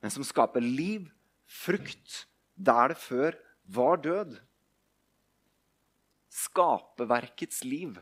men 0.00 0.10
som 0.10 0.24
skaper 0.24 0.64
liv, 0.64 1.10
frukt, 1.46 2.24
der 2.56 2.94
det 2.94 2.98
før 2.98 3.36
var 3.68 4.00
død. 4.00 4.36
Skaperverkets 6.32 7.62
liv 7.66 7.98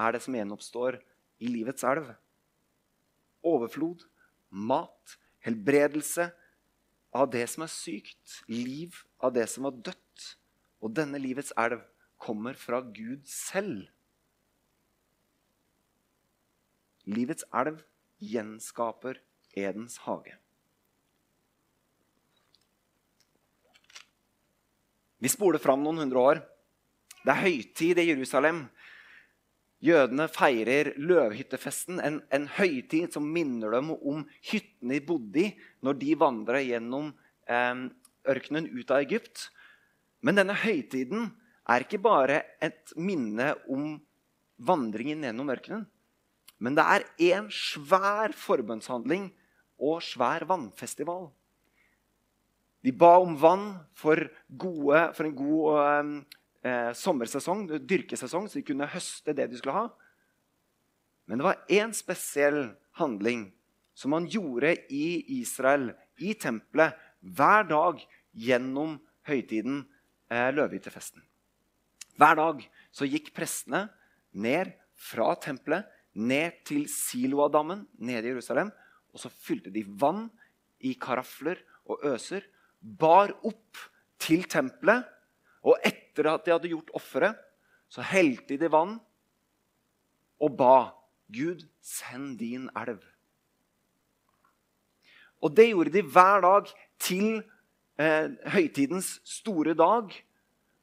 er 0.00 0.14
det 0.14 0.22
som 0.24 0.36
gjenoppstår 0.36 1.00
i 1.40 1.50
livets 1.50 1.84
elv 1.84 2.12
overflod, 3.46 4.04
mat, 4.50 5.16
helbredelse 5.44 6.30
av 7.16 7.30
det 7.32 7.46
som 7.50 7.64
er 7.64 7.72
sykt, 7.72 8.40
liv 8.50 8.96
av 9.20 9.34
det 9.36 9.46
som 9.50 9.66
var 9.68 9.78
dødt. 9.90 10.26
Og 10.80 10.94
denne 10.96 11.20
livets 11.20 11.52
elv 11.60 11.82
kommer 12.20 12.56
fra 12.56 12.80
Gud 12.80 13.26
selv. 13.28 13.88
Livets 17.08 17.44
elv 17.56 17.80
gjenskaper 18.20 19.20
Edens 19.56 19.98
hage. 20.06 20.36
Vi 25.20 25.28
spoler 25.28 25.60
fram 25.60 25.82
noen 25.84 26.00
hundre 26.00 26.20
år. 26.20 26.40
Det 27.20 27.32
er 27.32 27.42
høytid 27.44 27.98
i 28.00 28.06
Jerusalem. 28.08 28.62
Jødene 29.80 30.26
feirer 30.28 30.92
løvhyttefesten, 31.00 32.02
en, 32.04 32.18
en, 32.28 32.46
høytid 32.58 33.14
som 33.14 33.24
minner 33.24 33.72
dem 33.78 33.94
om 33.96 34.26
hyttene 34.50 34.98
de 34.98 35.06
bodde 35.06 35.44
i 35.46 35.52
når 35.80 35.96
de 36.02 36.16
vandra 36.20 36.60
gjennom 36.60 37.08
eh, 37.48 37.86
ørkenen 38.28 38.68
ut 38.74 38.92
av 38.92 39.00
Egypt. 39.06 39.46
Men 40.20 40.36
denne 40.36 40.58
høytiden 40.60 41.30
er 41.70 41.86
ikke 41.86 42.02
bare 42.02 42.42
et 42.60 42.92
minne 43.00 43.54
om 43.72 43.94
vandringen 44.60 45.24
gjennom 45.24 45.52
ørkenen. 45.54 45.86
Men 46.60 46.76
det 46.76 46.84
er 46.84 47.06
en 47.32 47.48
svær 47.48 48.34
forbønnshandling 48.36 49.30
og 49.80 50.02
svær 50.04 50.44
vannfestival. 50.48 51.30
De 52.84 52.92
ba 52.96 53.14
om 53.20 53.32
vann 53.40 53.70
for, 53.96 54.20
gode, 54.48 55.00
for 55.16 55.28
en 55.28 55.36
god 55.36 56.20
eh, 56.64 56.90
sommersesong, 56.96 57.66
dyrkesesong, 57.88 58.48
så 58.48 58.60
de 58.60 58.66
kunne 58.66 58.88
høste 58.90 59.34
det 59.36 59.48
de 59.50 59.58
skulle 59.60 59.76
ha. 59.76 59.88
Men 61.30 61.40
det 61.40 61.46
var 61.46 61.64
én 61.70 61.94
spesiell 61.94 62.72
handling 62.98 63.50
som 63.94 64.14
man 64.14 64.26
gjorde 64.30 64.74
i 64.92 65.38
Israel, 65.40 65.92
i 66.18 66.34
tempelet, 66.34 66.96
hver 67.20 67.66
dag 67.68 68.00
gjennom 68.32 68.96
høytiden, 69.28 69.84
eh, 70.30 70.50
løvehyttefesten. 70.54 71.22
Hver 72.16 72.36
dag 72.36 72.64
så 72.92 73.08
gikk 73.08 73.32
prestene 73.36 73.88
ned 74.32 74.72
fra 74.96 75.34
tempelet, 75.40 75.86
ned 76.14 76.64
til 76.66 76.88
Siloadammen 76.90 77.86
nede 77.98 78.26
i 78.26 78.32
Jerusalem. 78.32 78.72
Og 79.14 79.22
så 79.22 79.30
fylte 79.30 79.70
de 79.72 79.84
vann 79.86 80.28
i 80.80 80.94
karafler 80.94 81.60
og 81.86 82.02
øser, 82.04 82.42
bar 82.80 83.32
opp 83.44 83.78
til 84.18 84.44
tempelet 84.48 85.06
og 85.62 85.76
etter 85.84 85.99
at 86.18 86.44
de 86.44 86.52
hadde 86.52 86.68
gjort 86.68 86.90
offeret, 86.94 87.36
så 87.90 88.02
helte 88.02 88.56
de 88.56 88.70
vann 88.70 88.98
og 90.40 90.56
ba 90.56 90.90
Gud, 91.30 91.62
send 91.82 92.38
din 92.38 92.68
elv. 92.74 93.02
Og 95.40 95.56
det 95.56 95.70
gjorde 95.70 95.92
de 95.94 96.02
hver 96.02 96.42
dag 96.44 96.70
til 96.98 97.42
eh, 98.00 98.30
høytidens 98.50 99.20
store 99.24 99.74
dag. 99.74 100.10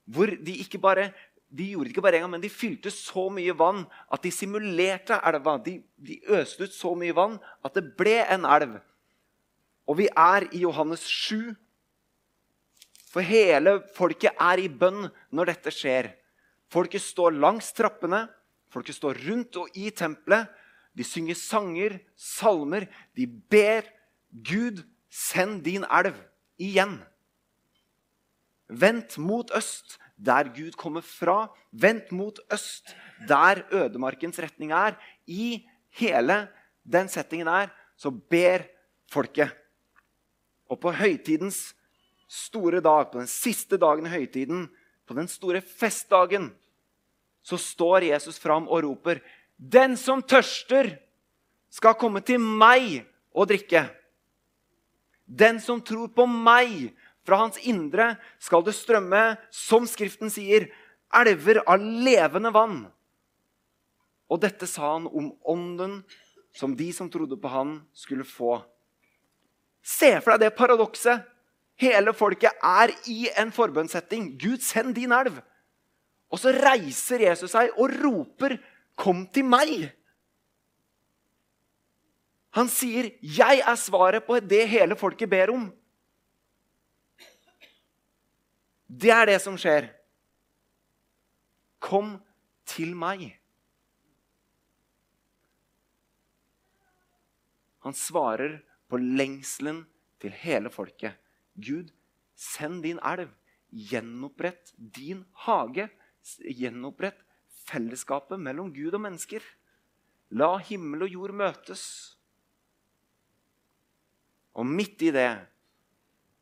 Hvor 0.07 0.25
de 0.25 0.55
ikke 0.63 0.79
bare 0.79 1.11
de 1.47 1.69
gjorde 1.71 1.87
det 1.87 1.93
ikke 1.95 2.01
bare 2.03 2.15
en 2.19 2.25
gang, 2.25 2.31
men 2.31 2.43
de 2.43 2.49
fylte 2.51 2.91
så 2.91 3.29
mye 3.31 3.53
vann 3.55 3.85
at 4.11 4.23
de 4.23 4.31
simulerte 4.31 5.15
elva. 5.25 5.55
De, 5.63 5.79
de 5.95 6.19
øste 6.35 6.67
ut 6.67 6.73
så 6.75 6.91
mye 6.95 7.15
vann 7.15 7.37
at 7.65 7.75
det 7.75 7.85
ble 7.97 8.19
en 8.25 8.43
elv. 8.45 8.75
Og 9.87 9.97
vi 10.01 10.09
er 10.11 10.49
i 10.51 10.65
Johannes 10.65 11.05
7, 11.07 11.55
for 13.17 13.25
hele 13.25 13.79
folket 13.97 14.37
er 14.37 14.59
i 14.61 14.67
bønn 14.69 15.07
når 15.33 15.49
dette 15.49 15.71
skjer. 15.73 16.11
Folket 16.69 17.01
står 17.01 17.33
langs 17.33 17.71
trappene, 17.73 18.27
folket 18.69 18.93
står 18.93 19.17
rundt 19.25 19.57
og 19.57 19.73
i 19.73 19.89
tempelet. 19.89 20.45
De 20.93 21.01
synger 21.01 21.37
sanger, 21.39 21.95
salmer. 22.13 22.85
De 23.17 23.25
ber 23.25 23.87
Gud, 24.29 24.83
send 25.09 25.63
din 25.65 25.87
elv 25.89 26.13
igjen. 26.61 26.99
Vent 28.69 29.17
mot 29.17 29.49
øst, 29.57 29.97
der 30.13 30.51
Gud 30.53 30.77
kommer 30.77 31.01
fra, 31.01 31.47
Vent 31.73 32.11
mot 32.13 32.37
øst, 32.53 32.93
der 33.25 33.63
ødemarkens 33.73 34.37
retning 34.37 34.75
er. 34.77 34.93
I 35.25 35.65
hele 35.97 36.43
den 36.85 37.09
settingen 37.09 37.49
der 37.49 37.73
så 37.97 38.13
ber 38.13 38.67
folket. 39.09 39.57
Og 40.69 40.77
på 40.85 40.93
høytidens 40.93 41.73
store 42.27 42.81
dag, 42.83 43.11
på 43.11 43.21
den 43.21 43.29
siste 43.31 43.79
dagen 43.79 44.05
i 44.05 44.11
høytiden, 44.11 44.67
på 45.07 45.15
den 45.15 45.29
store 45.31 45.61
festdagen, 45.61 46.51
så 47.43 47.57
står 47.59 48.09
Jesus 48.09 48.39
fram 48.39 48.67
og 48.67 48.83
roper, 48.83 49.21
'Den 49.57 49.97
som 49.97 50.21
tørster, 50.21 50.99
skal 51.69 51.93
komme 51.93 52.21
til 52.21 52.39
meg 52.39 53.05
og 53.33 53.47
drikke.' 53.47 53.89
'Den 55.27 55.59
som 55.59 55.81
tror 55.81 56.07
på 56.07 56.25
meg, 56.27 56.93
fra 57.25 57.37
hans 57.37 57.57
indre 57.57 58.17
skal 58.39 58.63
det 58.63 58.75
strømme, 58.75 59.37
som 59.51 59.87
Skriften 59.87 60.29
sier, 60.29 60.69
elver 61.13 61.63
av 61.65 61.79
levende 61.79 62.53
vann.' 62.53 62.91
Og 64.29 64.41
dette 64.41 64.67
sa 64.67 64.93
han 64.93 65.07
om 65.07 65.31
ånden 65.47 66.03
som 66.57 66.75
de 66.75 66.91
som 66.93 67.09
trodde 67.09 67.37
på 67.37 67.47
han, 67.47 67.81
skulle 67.93 68.25
få. 68.27 68.57
Se 69.81 70.09
for 70.19 70.33
deg 70.33 70.47
det 70.47 70.57
paradokset. 70.57 71.23
Hele 71.77 72.13
folket 72.17 72.57
er 72.65 72.93
i 73.09 73.27
en 73.37 73.51
forbønnssetting. 73.53 74.31
Gud, 74.41 74.63
send 74.65 74.95
din 74.97 75.13
elv. 75.13 75.37
Og 76.33 76.41
så 76.41 76.51
reiser 76.51 77.27
Jesus 77.29 77.53
seg 77.53 77.69
og 77.77 77.93
roper, 78.03 78.57
'Kom 78.97 79.27
til 79.27 79.43
meg'. 79.43 79.91
Han 82.49 82.67
sier, 82.67 83.11
'Jeg 83.21 83.59
er 83.59 83.75
svaret 83.75 84.25
på 84.25 84.39
det 84.39 84.67
hele 84.69 84.95
folket 84.95 85.29
ber 85.29 85.47
om'. 85.53 85.71
Det 88.89 89.11
er 89.11 89.25
det 89.25 89.41
som 89.41 89.57
skjer. 89.57 89.89
Kom 91.79 92.17
til 92.65 92.95
meg. 92.95 93.39
Han 97.85 97.93
svarer 97.93 98.57
på 98.89 98.97
lengselen 98.97 99.85
til 100.19 100.31
hele 100.31 100.69
folket. 100.69 101.13
Gud, 101.57 101.91
send 102.35 102.83
din 102.85 103.01
elv. 103.05 103.33
Gjenopprett 103.69 104.73
din 104.77 105.25
hage. 105.45 105.89
Gjenopprett 106.39 107.19
fellesskapet 107.67 108.39
mellom 108.39 108.71
Gud 108.73 108.95
og 108.95 109.03
mennesker. 109.03 109.43
La 110.37 110.55
himmel 110.69 111.07
og 111.07 111.13
jord 111.13 111.35
møtes. 111.35 111.83
Og 114.57 114.65
midt 114.65 115.03
i 115.05 115.13
det 115.13 115.29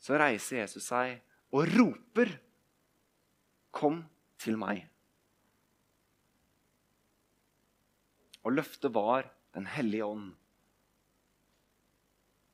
så 0.01 0.17
reiser 0.21 0.61
Jesus 0.61 0.85
seg 0.87 1.19
og 1.55 1.67
roper, 1.75 2.29
'Kom 3.71 4.05
til 4.37 4.55
meg'. 4.57 4.87
Og 8.43 8.51
løftet 8.51 8.93
var 8.93 9.31
Den 9.55 9.65
hellige 9.65 10.05
ånd. 10.05 10.35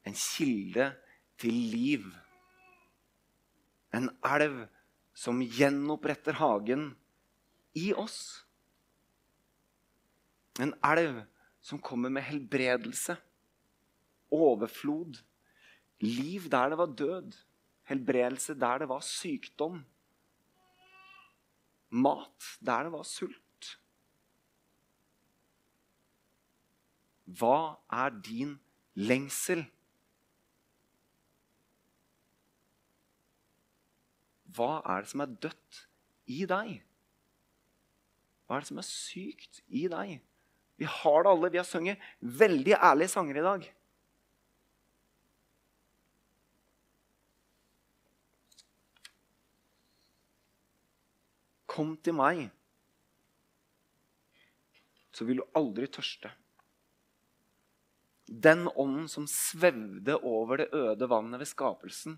En 0.05 0.13
kilde 0.13 0.95
til 1.37 1.53
liv. 1.53 2.03
En 3.93 4.09
elv 4.23 4.63
som 5.13 5.41
gjenoppretter 5.43 6.37
hagen 6.39 6.91
i 7.77 7.91
oss. 7.93 8.45
En 10.59 10.73
elv 10.83 11.23
som 11.61 11.79
kommer 11.79 12.11
med 12.11 12.25
helbredelse, 12.25 13.17
overflod, 14.31 15.19
liv 16.01 16.47
der 16.51 16.71
det 16.71 16.79
var 16.79 16.95
død, 16.97 17.35
helbredelse 17.91 18.55
der 18.59 18.81
det 18.81 18.89
var 18.89 19.03
sykdom, 19.05 19.83
mat 21.91 22.55
der 22.63 22.87
det 22.87 22.93
var 22.95 23.05
sult. 23.07 23.37
Hva 27.31 27.77
er 27.91 28.15
din 28.23 28.57
lengsel? 28.95 29.63
Hva 34.55 34.81
er 34.83 35.03
det 35.03 35.11
som 35.11 35.23
er 35.23 35.35
dødt 35.43 35.83
i 36.31 36.43
deg? 36.49 36.73
Hva 38.45 38.57
er 38.57 38.63
det 38.63 38.71
som 38.71 38.81
er 38.81 38.87
sykt 38.87 39.61
i 39.67 39.85
deg? 39.91 40.17
Vi 40.81 40.87
har 40.89 41.23
det 41.23 41.31
alle. 41.31 41.51
Vi 41.53 41.59
har 41.61 41.67
sunget 41.67 42.01
veldig 42.19 42.73
ærlige 42.75 43.13
sanger 43.13 43.37
i 43.37 43.45
dag. 43.45 43.67
Kom 51.71 51.93
til 52.03 52.17
meg, 52.17 52.49
så 55.15 55.23
vil 55.23 55.39
du 55.39 55.45
aldri 55.55 55.87
tørste. 55.87 56.33
Den 58.27 58.65
ånden 58.73 59.07
som 59.11 59.29
svevde 59.29 60.17
over 60.17 60.59
det 60.59 60.67
øde 60.75 61.07
vannet 61.07 61.39
ved 61.39 61.47
skapelsen, 61.47 62.17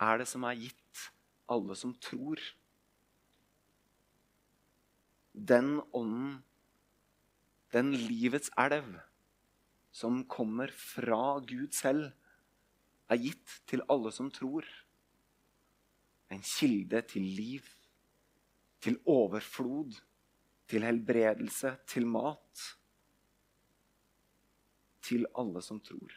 er 0.00 0.20
det 0.20 0.28
som 0.28 0.46
er 0.48 0.58
gitt 0.58 1.06
alle 1.50 1.76
som 1.76 1.92
tror. 2.02 2.40
Den 5.34 5.78
ånden, 5.96 6.40
den 7.74 7.92
livets 7.94 8.50
elv, 8.58 8.96
som 9.90 10.22
kommer 10.30 10.70
fra 10.74 11.40
Gud 11.46 11.74
selv, 11.74 12.10
er 13.10 13.18
gitt 13.18 13.56
til 13.66 13.82
alle 13.90 14.12
som 14.14 14.30
tror. 14.30 14.66
En 16.30 16.42
kilde 16.46 17.02
til 17.10 17.26
liv, 17.26 17.66
til 18.80 19.00
overflod, 19.10 19.98
til 20.70 20.86
helbredelse, 20.86 21.74
til 21.90 22.06
mat. 22.06 22.66
Til 25.02 25.26
alle 25.34 25.62
som 25.66 25.80
tror. 25.82 26.14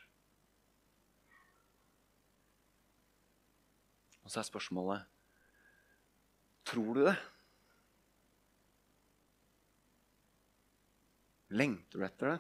Og 4.24 4.32
så 4.32 4.42
er 4.42 4.48
spørsmålet 4.48 5.10
Tror 6.64 6.96
du 6.96 7.04
det? 7.04 7.18
Lengter 11.54 12.00
du 12.00 12.06
etter 12.08 12.32
det? 12.32 12.40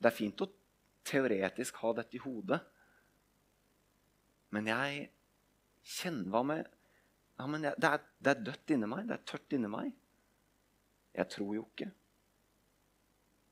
Det 0.00 0.08
er 0.08 0.16
fint 0.16 0.40
å 0.40 0.48
teoretisk 1.04 1.82
ha 1.82 1.92
dette 1.98 2.16
i 2.16 2.22
hodet. 2.24 2.58
Men 4.56 4.70
jeg 4.72 5.08
kjenner 5.84 6.32
hva 6.32 6.44
med 6.48 6.76
ja, 7.40 7.46
men 7.48 7.64
jeg, 7.64 7.76
det, 7.80 7.88
er, 7.88 8.02
det, 8.20 8.32
er, 8.32 8.40
dødt 8.50 8.72
inni 8.74 8.88
meg. 8.90 9.06
Det 9.08 9.16
er 9.16 9.26
tørt 9.30 9.54
inni 9.56 9.68
meg. 9.72 9.92
Jeg 11.16 11.32
tror 11.32 11.54
jo 11.56 11.62
ikke. 11.70 11.86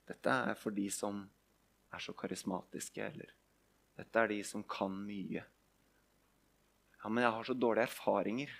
Dette 0.08 0.34
er 0.50 0.58
for 0.60 0.76
de 0.76 0.84
som 0.92 1.22
er 1.96 2.02
så 2.04 2.12
karismatiske, 2.16 3.06
eller 3.06 3.32
dette 3.98 4.22
er 4.22 4.30
de 4.30 4.38
som 4.46 4.62
kan 4.62 4.94
mye. 4.94 5.42
Ja, 6.98 7.10
men 7.10 7.24
jeg 7.24 7.34
har 7.34 7.46
så 7.46 7.54
dårlige 7.54 7.88
erfaringer. 7.90 8.52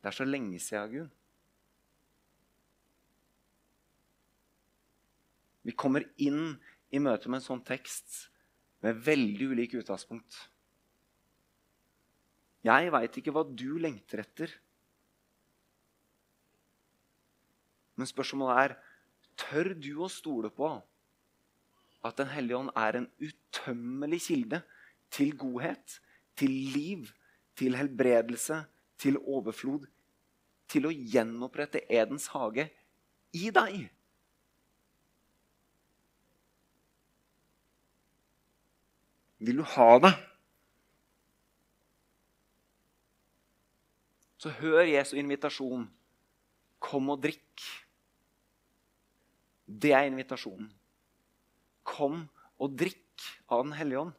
Det 0.00 0.10
er 0.10 0.16
så 0.16 0.26
lenge 0.26 0.58
siden, 0.62 0.92
Gunn. 0.94 1.10
Vi 5.62 5.76
kommer 5.76 6.06
inn 6.18 6.56
i 6.90 6.98
møte 7.02 7.28
med 7.28 7.42
en 7.42 7.44
sånn 7.44 7.62
tekst 7.62 8.30
med 8.82 8.98
veldig 9.04 9.50
ulike 9.52 9.82
utgangspunkt. 9.82 10.38
Jeg 12.64 12.92
veit 12.92 13.18
ikke 13.20 13.34
hva 13.36 13.44
du 13.44 13.76
lengter 13.80 14.24
etter. 14.24 14.52
Men 18.00 18.08
spørsmålet 18.08 18.62
er 18.64 18.78
tør 19.40 19.74
du 19.76 19.92
å 20.00 20.08
stole 20.12 20.50
på 20.52 20.72
at 22.04 22.16
Den 22.16 22.30
hellige 22.32 22.56
ånd 22.56 22.70
er 22.76 22.96
en 22.96 23.08
utømmelig 23.20 24.20
kilde 24.26 24.62
til 25.10 25.36
godhet, 25.36 26.00
til 26.36 26.50
liv, 26.50 27.06
til 27.56 27.76
helbredelse, 27.76 28.64
til 28.98 29.18
overflod, 29.18 29.86
til 30.70 30.86
å 30.86 30.92
gjenopprette 30.94 31.82
Edens 31.90 32.30
hage 32.32 32.68
i 33.36 33.50
deg? 33.54 33.90
Vil 39.40 39.62
du 39.62 39.64
ha 39.76 39.92
det? 40.04 40.12
Så 44.40 44.52
hør 44.56 44.84
Jesu 44.88 45.16
invitasjon. 45.20 45.84
Kom 46.80 47.10
og 47.12 47.20
drikk. 47.24 47.64
Det 49.68 49.92
er 49.92 50.08
invitasjonen. 50.08 50.68
Kom 51.90 52.24
og 52.60 52.76
drikk 52.78 53.26
av 53.50 53.64
Den 53.64 53.74
hellige 53.76 54.06
ånd. 54.06 54.16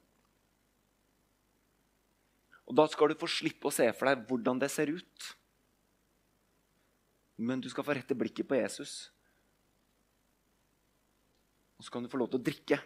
Og 2.67 2.77
Da 2.77 2.85
skal 2.87 3.11
du 3.11 3.19
få 3.19 3.27
slippe 3.27 3.67
å 3.67 3.73
se 3.73 3.87
for 3.95 4.07
deg 4.07 4.27
hvordan 4.29 4.59
det 4.61 4.69
ser 4.71 4.91
ut. 4.91 5.31
Men 7.41 7.59
du 7.63 7.67
skal 7.71 7.83
få 7.83 7.95
rette 7.97 8.15
blikket 8.15 8.47
på 8.47 8.59
Jesus. 8.59 9.09
Og 11.79 11.87
så 11.87 11.91
kan 11.91 12.05
du 12.05 12.11
få 12.11 12.19
lov 12.21 12.29
til 12.31 12.39
å 12.39 12.45
drikke. 12.45 12.77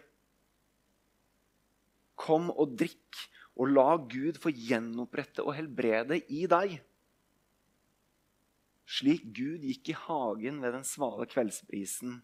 Kom 2.16 2.48
og 2.50 2.72
drikk, 2.80 3.18
og 3.60 3.70
la 3.70 3.90
Gud 4.00 4.40
få 4.40 4.50
gjenopprette 4.50 5.44
og 5.44 5.54
helbrede 5.56 6.18
i 6.32 6.46
deg. 6.48 6.78
Slik 8.86 9.26
Gud 9.36 9.66
gikk 9.66 9.90
i 9.92 9.98
hagen 9.98 10.62
ved 10.64 10.74
den 10.78 10.86
svale 10.88 11.28
kveldsbrisen, 11.28 12.20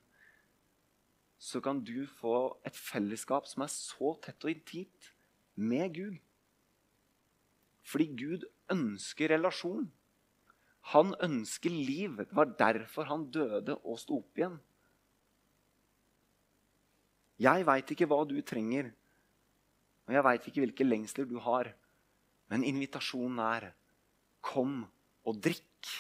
så 1.43 1.59
kan 1.59 1.81
du 1.83 2.05
få 2.21 2.37
et 2.63 2.77
fellesskap 2.79 3.49
som 3.51 3.65
er 3.65 3.71
så 3.73 4.13
tett 4.23 4.45
og 4.47 4.53
intimt 4.53 5.09
med 5.59 5.95
Gud. 5.97 6.19
Fordi 7.83 8.07
Gud 8.15 8.45
ønsker 8.71 9.33
relasjon. 9.35 9.89
Han 10.95 11.17
ønsker 11.23 11.75
liv. 11.75 12.21
Det 12.21 12.37
var 12.39 12.55
derfor 12.59 13.11
han 13.11 13.27
døde 13.35 13.75
og 13.83 13.99
sto 13.99 14.21
opp 14.23 14.39
igjen. 14.39 14.55
Jeg 17.43 17.67
veit 17.67 17.91
ikke 17.91 18.07
hva 18.07 18.21
du 18.29 18.37
trenger, 18.47 18.93
og 20.07 20.15
jeg 20.15 20.25
veit 20.29 20.47
ikke 20.47 20.63
hvilke 20.63 20.87
lengsler 20.87 21.27
du 21.27 21.41
har. 21.43 21.73
Men 22.53 22.63
invitasjonen 22.69 23.41
er 23.43 23.67
kom 24.47 24.85
og 25.27 25.43
drikk. 25.43 25.91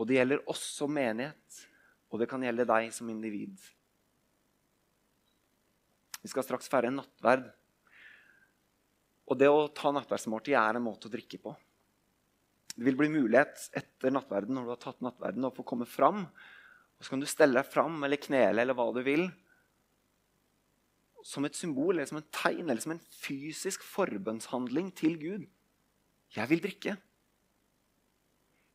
Og 0.00 0.08
det 0.08 0.16
gjelder 0.16 0.48
oss 0.48 0.64
som 0.78 0.96
menighet, 0.96 1.60
og 2.12 2.20
det 2.20 2.28
kan 2.28 2.42
gjelde 2.44 2.68
deg 2.68 2.92
som 2.92 3.08
individ. 3.08 3.56
Vi 6.22 6.30
skal 6.30 6.44
straks 6.46 6.68
feire 6.70 6.92
en 6.92 7.00
nattverd. 7.00 7.48
Og 9.32 9.38
det 9.40 9.48
å 9.48 9.70
ta 9.74 9.90
nattverdsmåltid 9.94 10.54
er 10.58 10.76
en 10.76 10.84
måte 10.84 11.08
å 11.08 11.12
drikke 11.12 11.40
på. 11.40 11.54
Det 12.72 12.84
vil 12.84 12.98
bli 12.98 13.08
mulighet 13.12 13.64
etter 13.78 14.12
nattverden 14.12 14.56
når 14.56 14.66
du 14.66 14.72
har 14.74 14.82
tatt 14.82 15.00
nattverden, 15.04 15.48
å 15.48 15.54
få 15.56 15.64
komme 15.66 15.88
fram. 15.88 16.26
Og 16.96 17.04
så 17.04 17.14
kan 17.14 17.22
du 17.22 17.28
stelle 17.28 17.58
deg 17.58 17.72
fram 17.72 17.96
eller 18.04 18.20
knele 18.20 18.62
eller 18.62 18.76
hva 18.76 18.90
du 18.94 19.00
vil. 19.06 19.24
Som 21.26 21.46
et 21.48 21.56
symbol 21.56 21.96
eller 21.96 22.10
som 22.10 22.20
en 22.20 22.28
tegn 22.34 22.68
eller 22.68 22.82
som 22.84 22.94
en 22.94 23.02
fysisk 23.22 23.84
forbønnshandling 23.86 24.92
til 24.98 25.16
Gud. 25.20 25.48
Jeg 26.36 26.52
vil 26.52 26.62
drikke. 26.64 26.96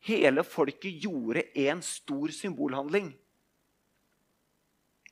Hele 0.08 0.44
folket 0.46 1.04
gjorde 1.04 1.48
en 1.68 1.82
stor 1.86 2.34
symbolhandling. 2.36 3.12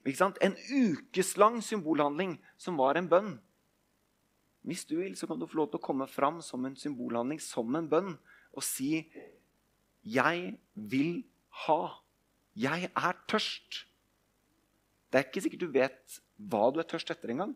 En 0.05 0.55
ukeslang 0.69 1.61
symbolhandling 1.65 2.37
som 2.61 2.77
var 2.77 2.99
en 2.99 3.09
bønn. 3.09 3.31
Hvis 4.65 4.85
du 4.85 4.97
vil, 4.99 5.15
så 5.17 5.27
kan 5.29 5.39
du 5.39 5.47
få 5.49 5.59
lov 5.61 5.71
til 5.71 5.79
å 5.79 5.85
komme 5.85 6.07
fram 6.09 6.41
som 6.45 6.65
en 6.65 6.77
symbolhandling, 6.77 7.41
som 7.41 7.69
en 7.77 7.89
bønn, 7.89 8.17
og 8.53 8.63
si 8.63 9.09
'Jeg 10.05 10.59
vil 10.75 11.23
ha'. 11.65 12.01
Jeg 12.55 12.91
er 12.95 13.13
tørst. 13.27 13.85
Det 15.11 15.19
er 15.19 15.25
ikke 15.27 15.41
sikkert 15.41 15.59
du 15.59 15.71
vet 15.71 16.21
hva 16.37 16.71
du 16.73 16.79
er 16.79 16.87
tørst 16.87 17.11
etter 17.11 17.29
engang. 17.29 17.55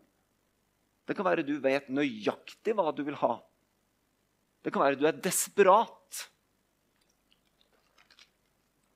Det 1.06 1.16
kan 1.16 1.24
være 1.24 1.46
du 1.46 1.58
vet 1.60 1.88
nøyaktig 1.88 2.74
hva 2.74 2.92
du 2.94 3.02
vil 3.04 3.14
ha. 3.14 3.40
Det 4.64 4.72
kan 4.72 4.82
være 4.82 4.98
du 5.00 5.06
er 5.08 5.12
desperat. 5.12 6.28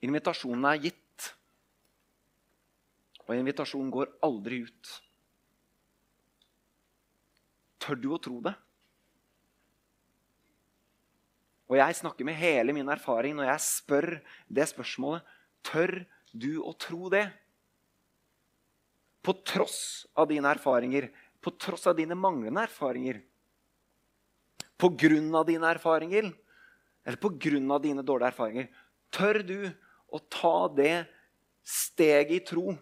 Invitasjonen 0.04 0.64
er 0.68 0.82
gitt, 0.84 1.03
og 3.24 3.36
invitasjonen 3.36 3.90
går 3.92 4.12
aldri 4.24 4.62
ut. 4.66 4.92
Tør 7.84 8.00
du 8.00 8.08
å 8.14 8.20
tro 8.20 8.40
det? 8.44 8.54
Og 11.70 11.78
jeg 11.80 11.96
snakker 11.96 12.28
med 12.28 12.36
hele 12.36 12.74
min 12.76 12.88
erfaring 12.92 13.36
når 13.36 13.48
jeg 13.48 13.64
spør 13.64 14.08
det 14.52 14.68
spørsmålet. 14.70 15.24
Tør 15.64 15.96
du 16.32 16.60
å 16.60 16.74
tro 16.76 17.08
det? 17.12 17.24
På 19.24 19.32
tross 19.40 20.04
av 20.20 20.28
dine 20.28 20.50
erfaringer, 20.52 21.08
på 21.40 21.52
tross 21.56 21.86
av 21.88 21.96
dine 21.96 22.16
manglende 22.16 22.66
erfaringer. 22.68 23.22
På 24.76 24.90
grunn 24.92 25.30
av 25.32 25.46
dine 25.48 25.70
erfaringer, 25.70 26.28
eller 27.04 27.20
på 27.20 27.30
grunn 27.40 27.70
av 27.72 27.80
dine 27.84 28.04
dårlige 28.04 28.32
erfaringer. 28.34 28.68
Tør 29.14 29.40
du 29.46 29.58
å 30.12 30.20
ta 30.28 30.56
det 30.76 31.06
steget 31.64 32.36
i 32.36 32.44
tro 32.44 32.74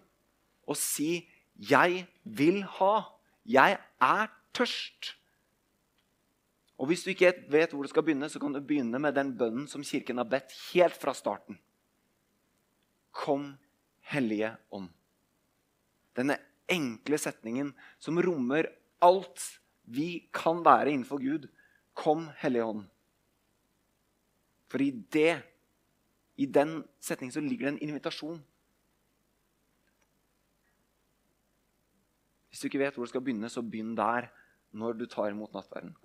og 0.67 0.77
si 0.77 1.29
'Jeg 1.57 2.07
vil 2.25 2.63
ha'. 2.63 3.03
Jeg 3.47 3.79
er 4.01 4.27
tørst. 4.55 5.17
Og 6.79 6.87
Hvis 6.87 7.05
du 7.05 7.11
ikke 7.11 7.35
vet 7.49 7.71
hvor 7.71 7.83
du 7.83 7.89
skal 7.89 8.03
begynne, 8.03 8.29
så 8.29 8.39
kan 8.39 8.53
du 8.53 8.61
begynne 8.61 8.99
med 8.99 9.15
den 9.15 9.37
bønnen 9.39 9.69
som 9.69 9.85
Kirken 9.85 10.17
har 10.17 10.25
bedt 10.25 10.53
helt 10.73 10.97
fra 10.97 11.15
starten. 11.15 11.59
Kom, 13.13 13.59
Hellige 14.01 14.57
Ånd. 14.73 14.89
Denne 16.17 16.39
enkle 16.69 17.19
setningen 17.19 17.75
som 17.99 18.19
rommer 18.19 18.67
alt 19.03 19.61
vi 19.85 20.29
kan 20.35 20.65
være 20.65 20.91
innenfor 20.91 21.23
Gud. 21.23 21.49
Kom, 21.95 22.29
Hellige 22.41 22.65
Ånd. 22.65 22.85
For 24.69 24.83
i 24.83 24.91
det 24.91 25.43
i 26.37 26.47
den 26.47 26.81
setningen 27.01 27.33
så 27.33 27.41
ligger 27.45 27.69
det 27.69 27.75
en 27.75 27.89
invitasjon. 27.89 28.41
Hvis 32.53 32.61
du 32.61 32.67
ikke 32.67 32.79
vet 32.79 32.95
hvor 32.95 33.05
du 33.05 33.09
skal 33.09 33.21
begynne, 33.25 33.49
så 33.49 33.63
begynn 33.63 33.97
der 33.97 34.27
når 34.77 34.93
du 34.93 35.07
tar 35.07 35.31
imot 35.33 35.55
nattverden. 35.55 35.97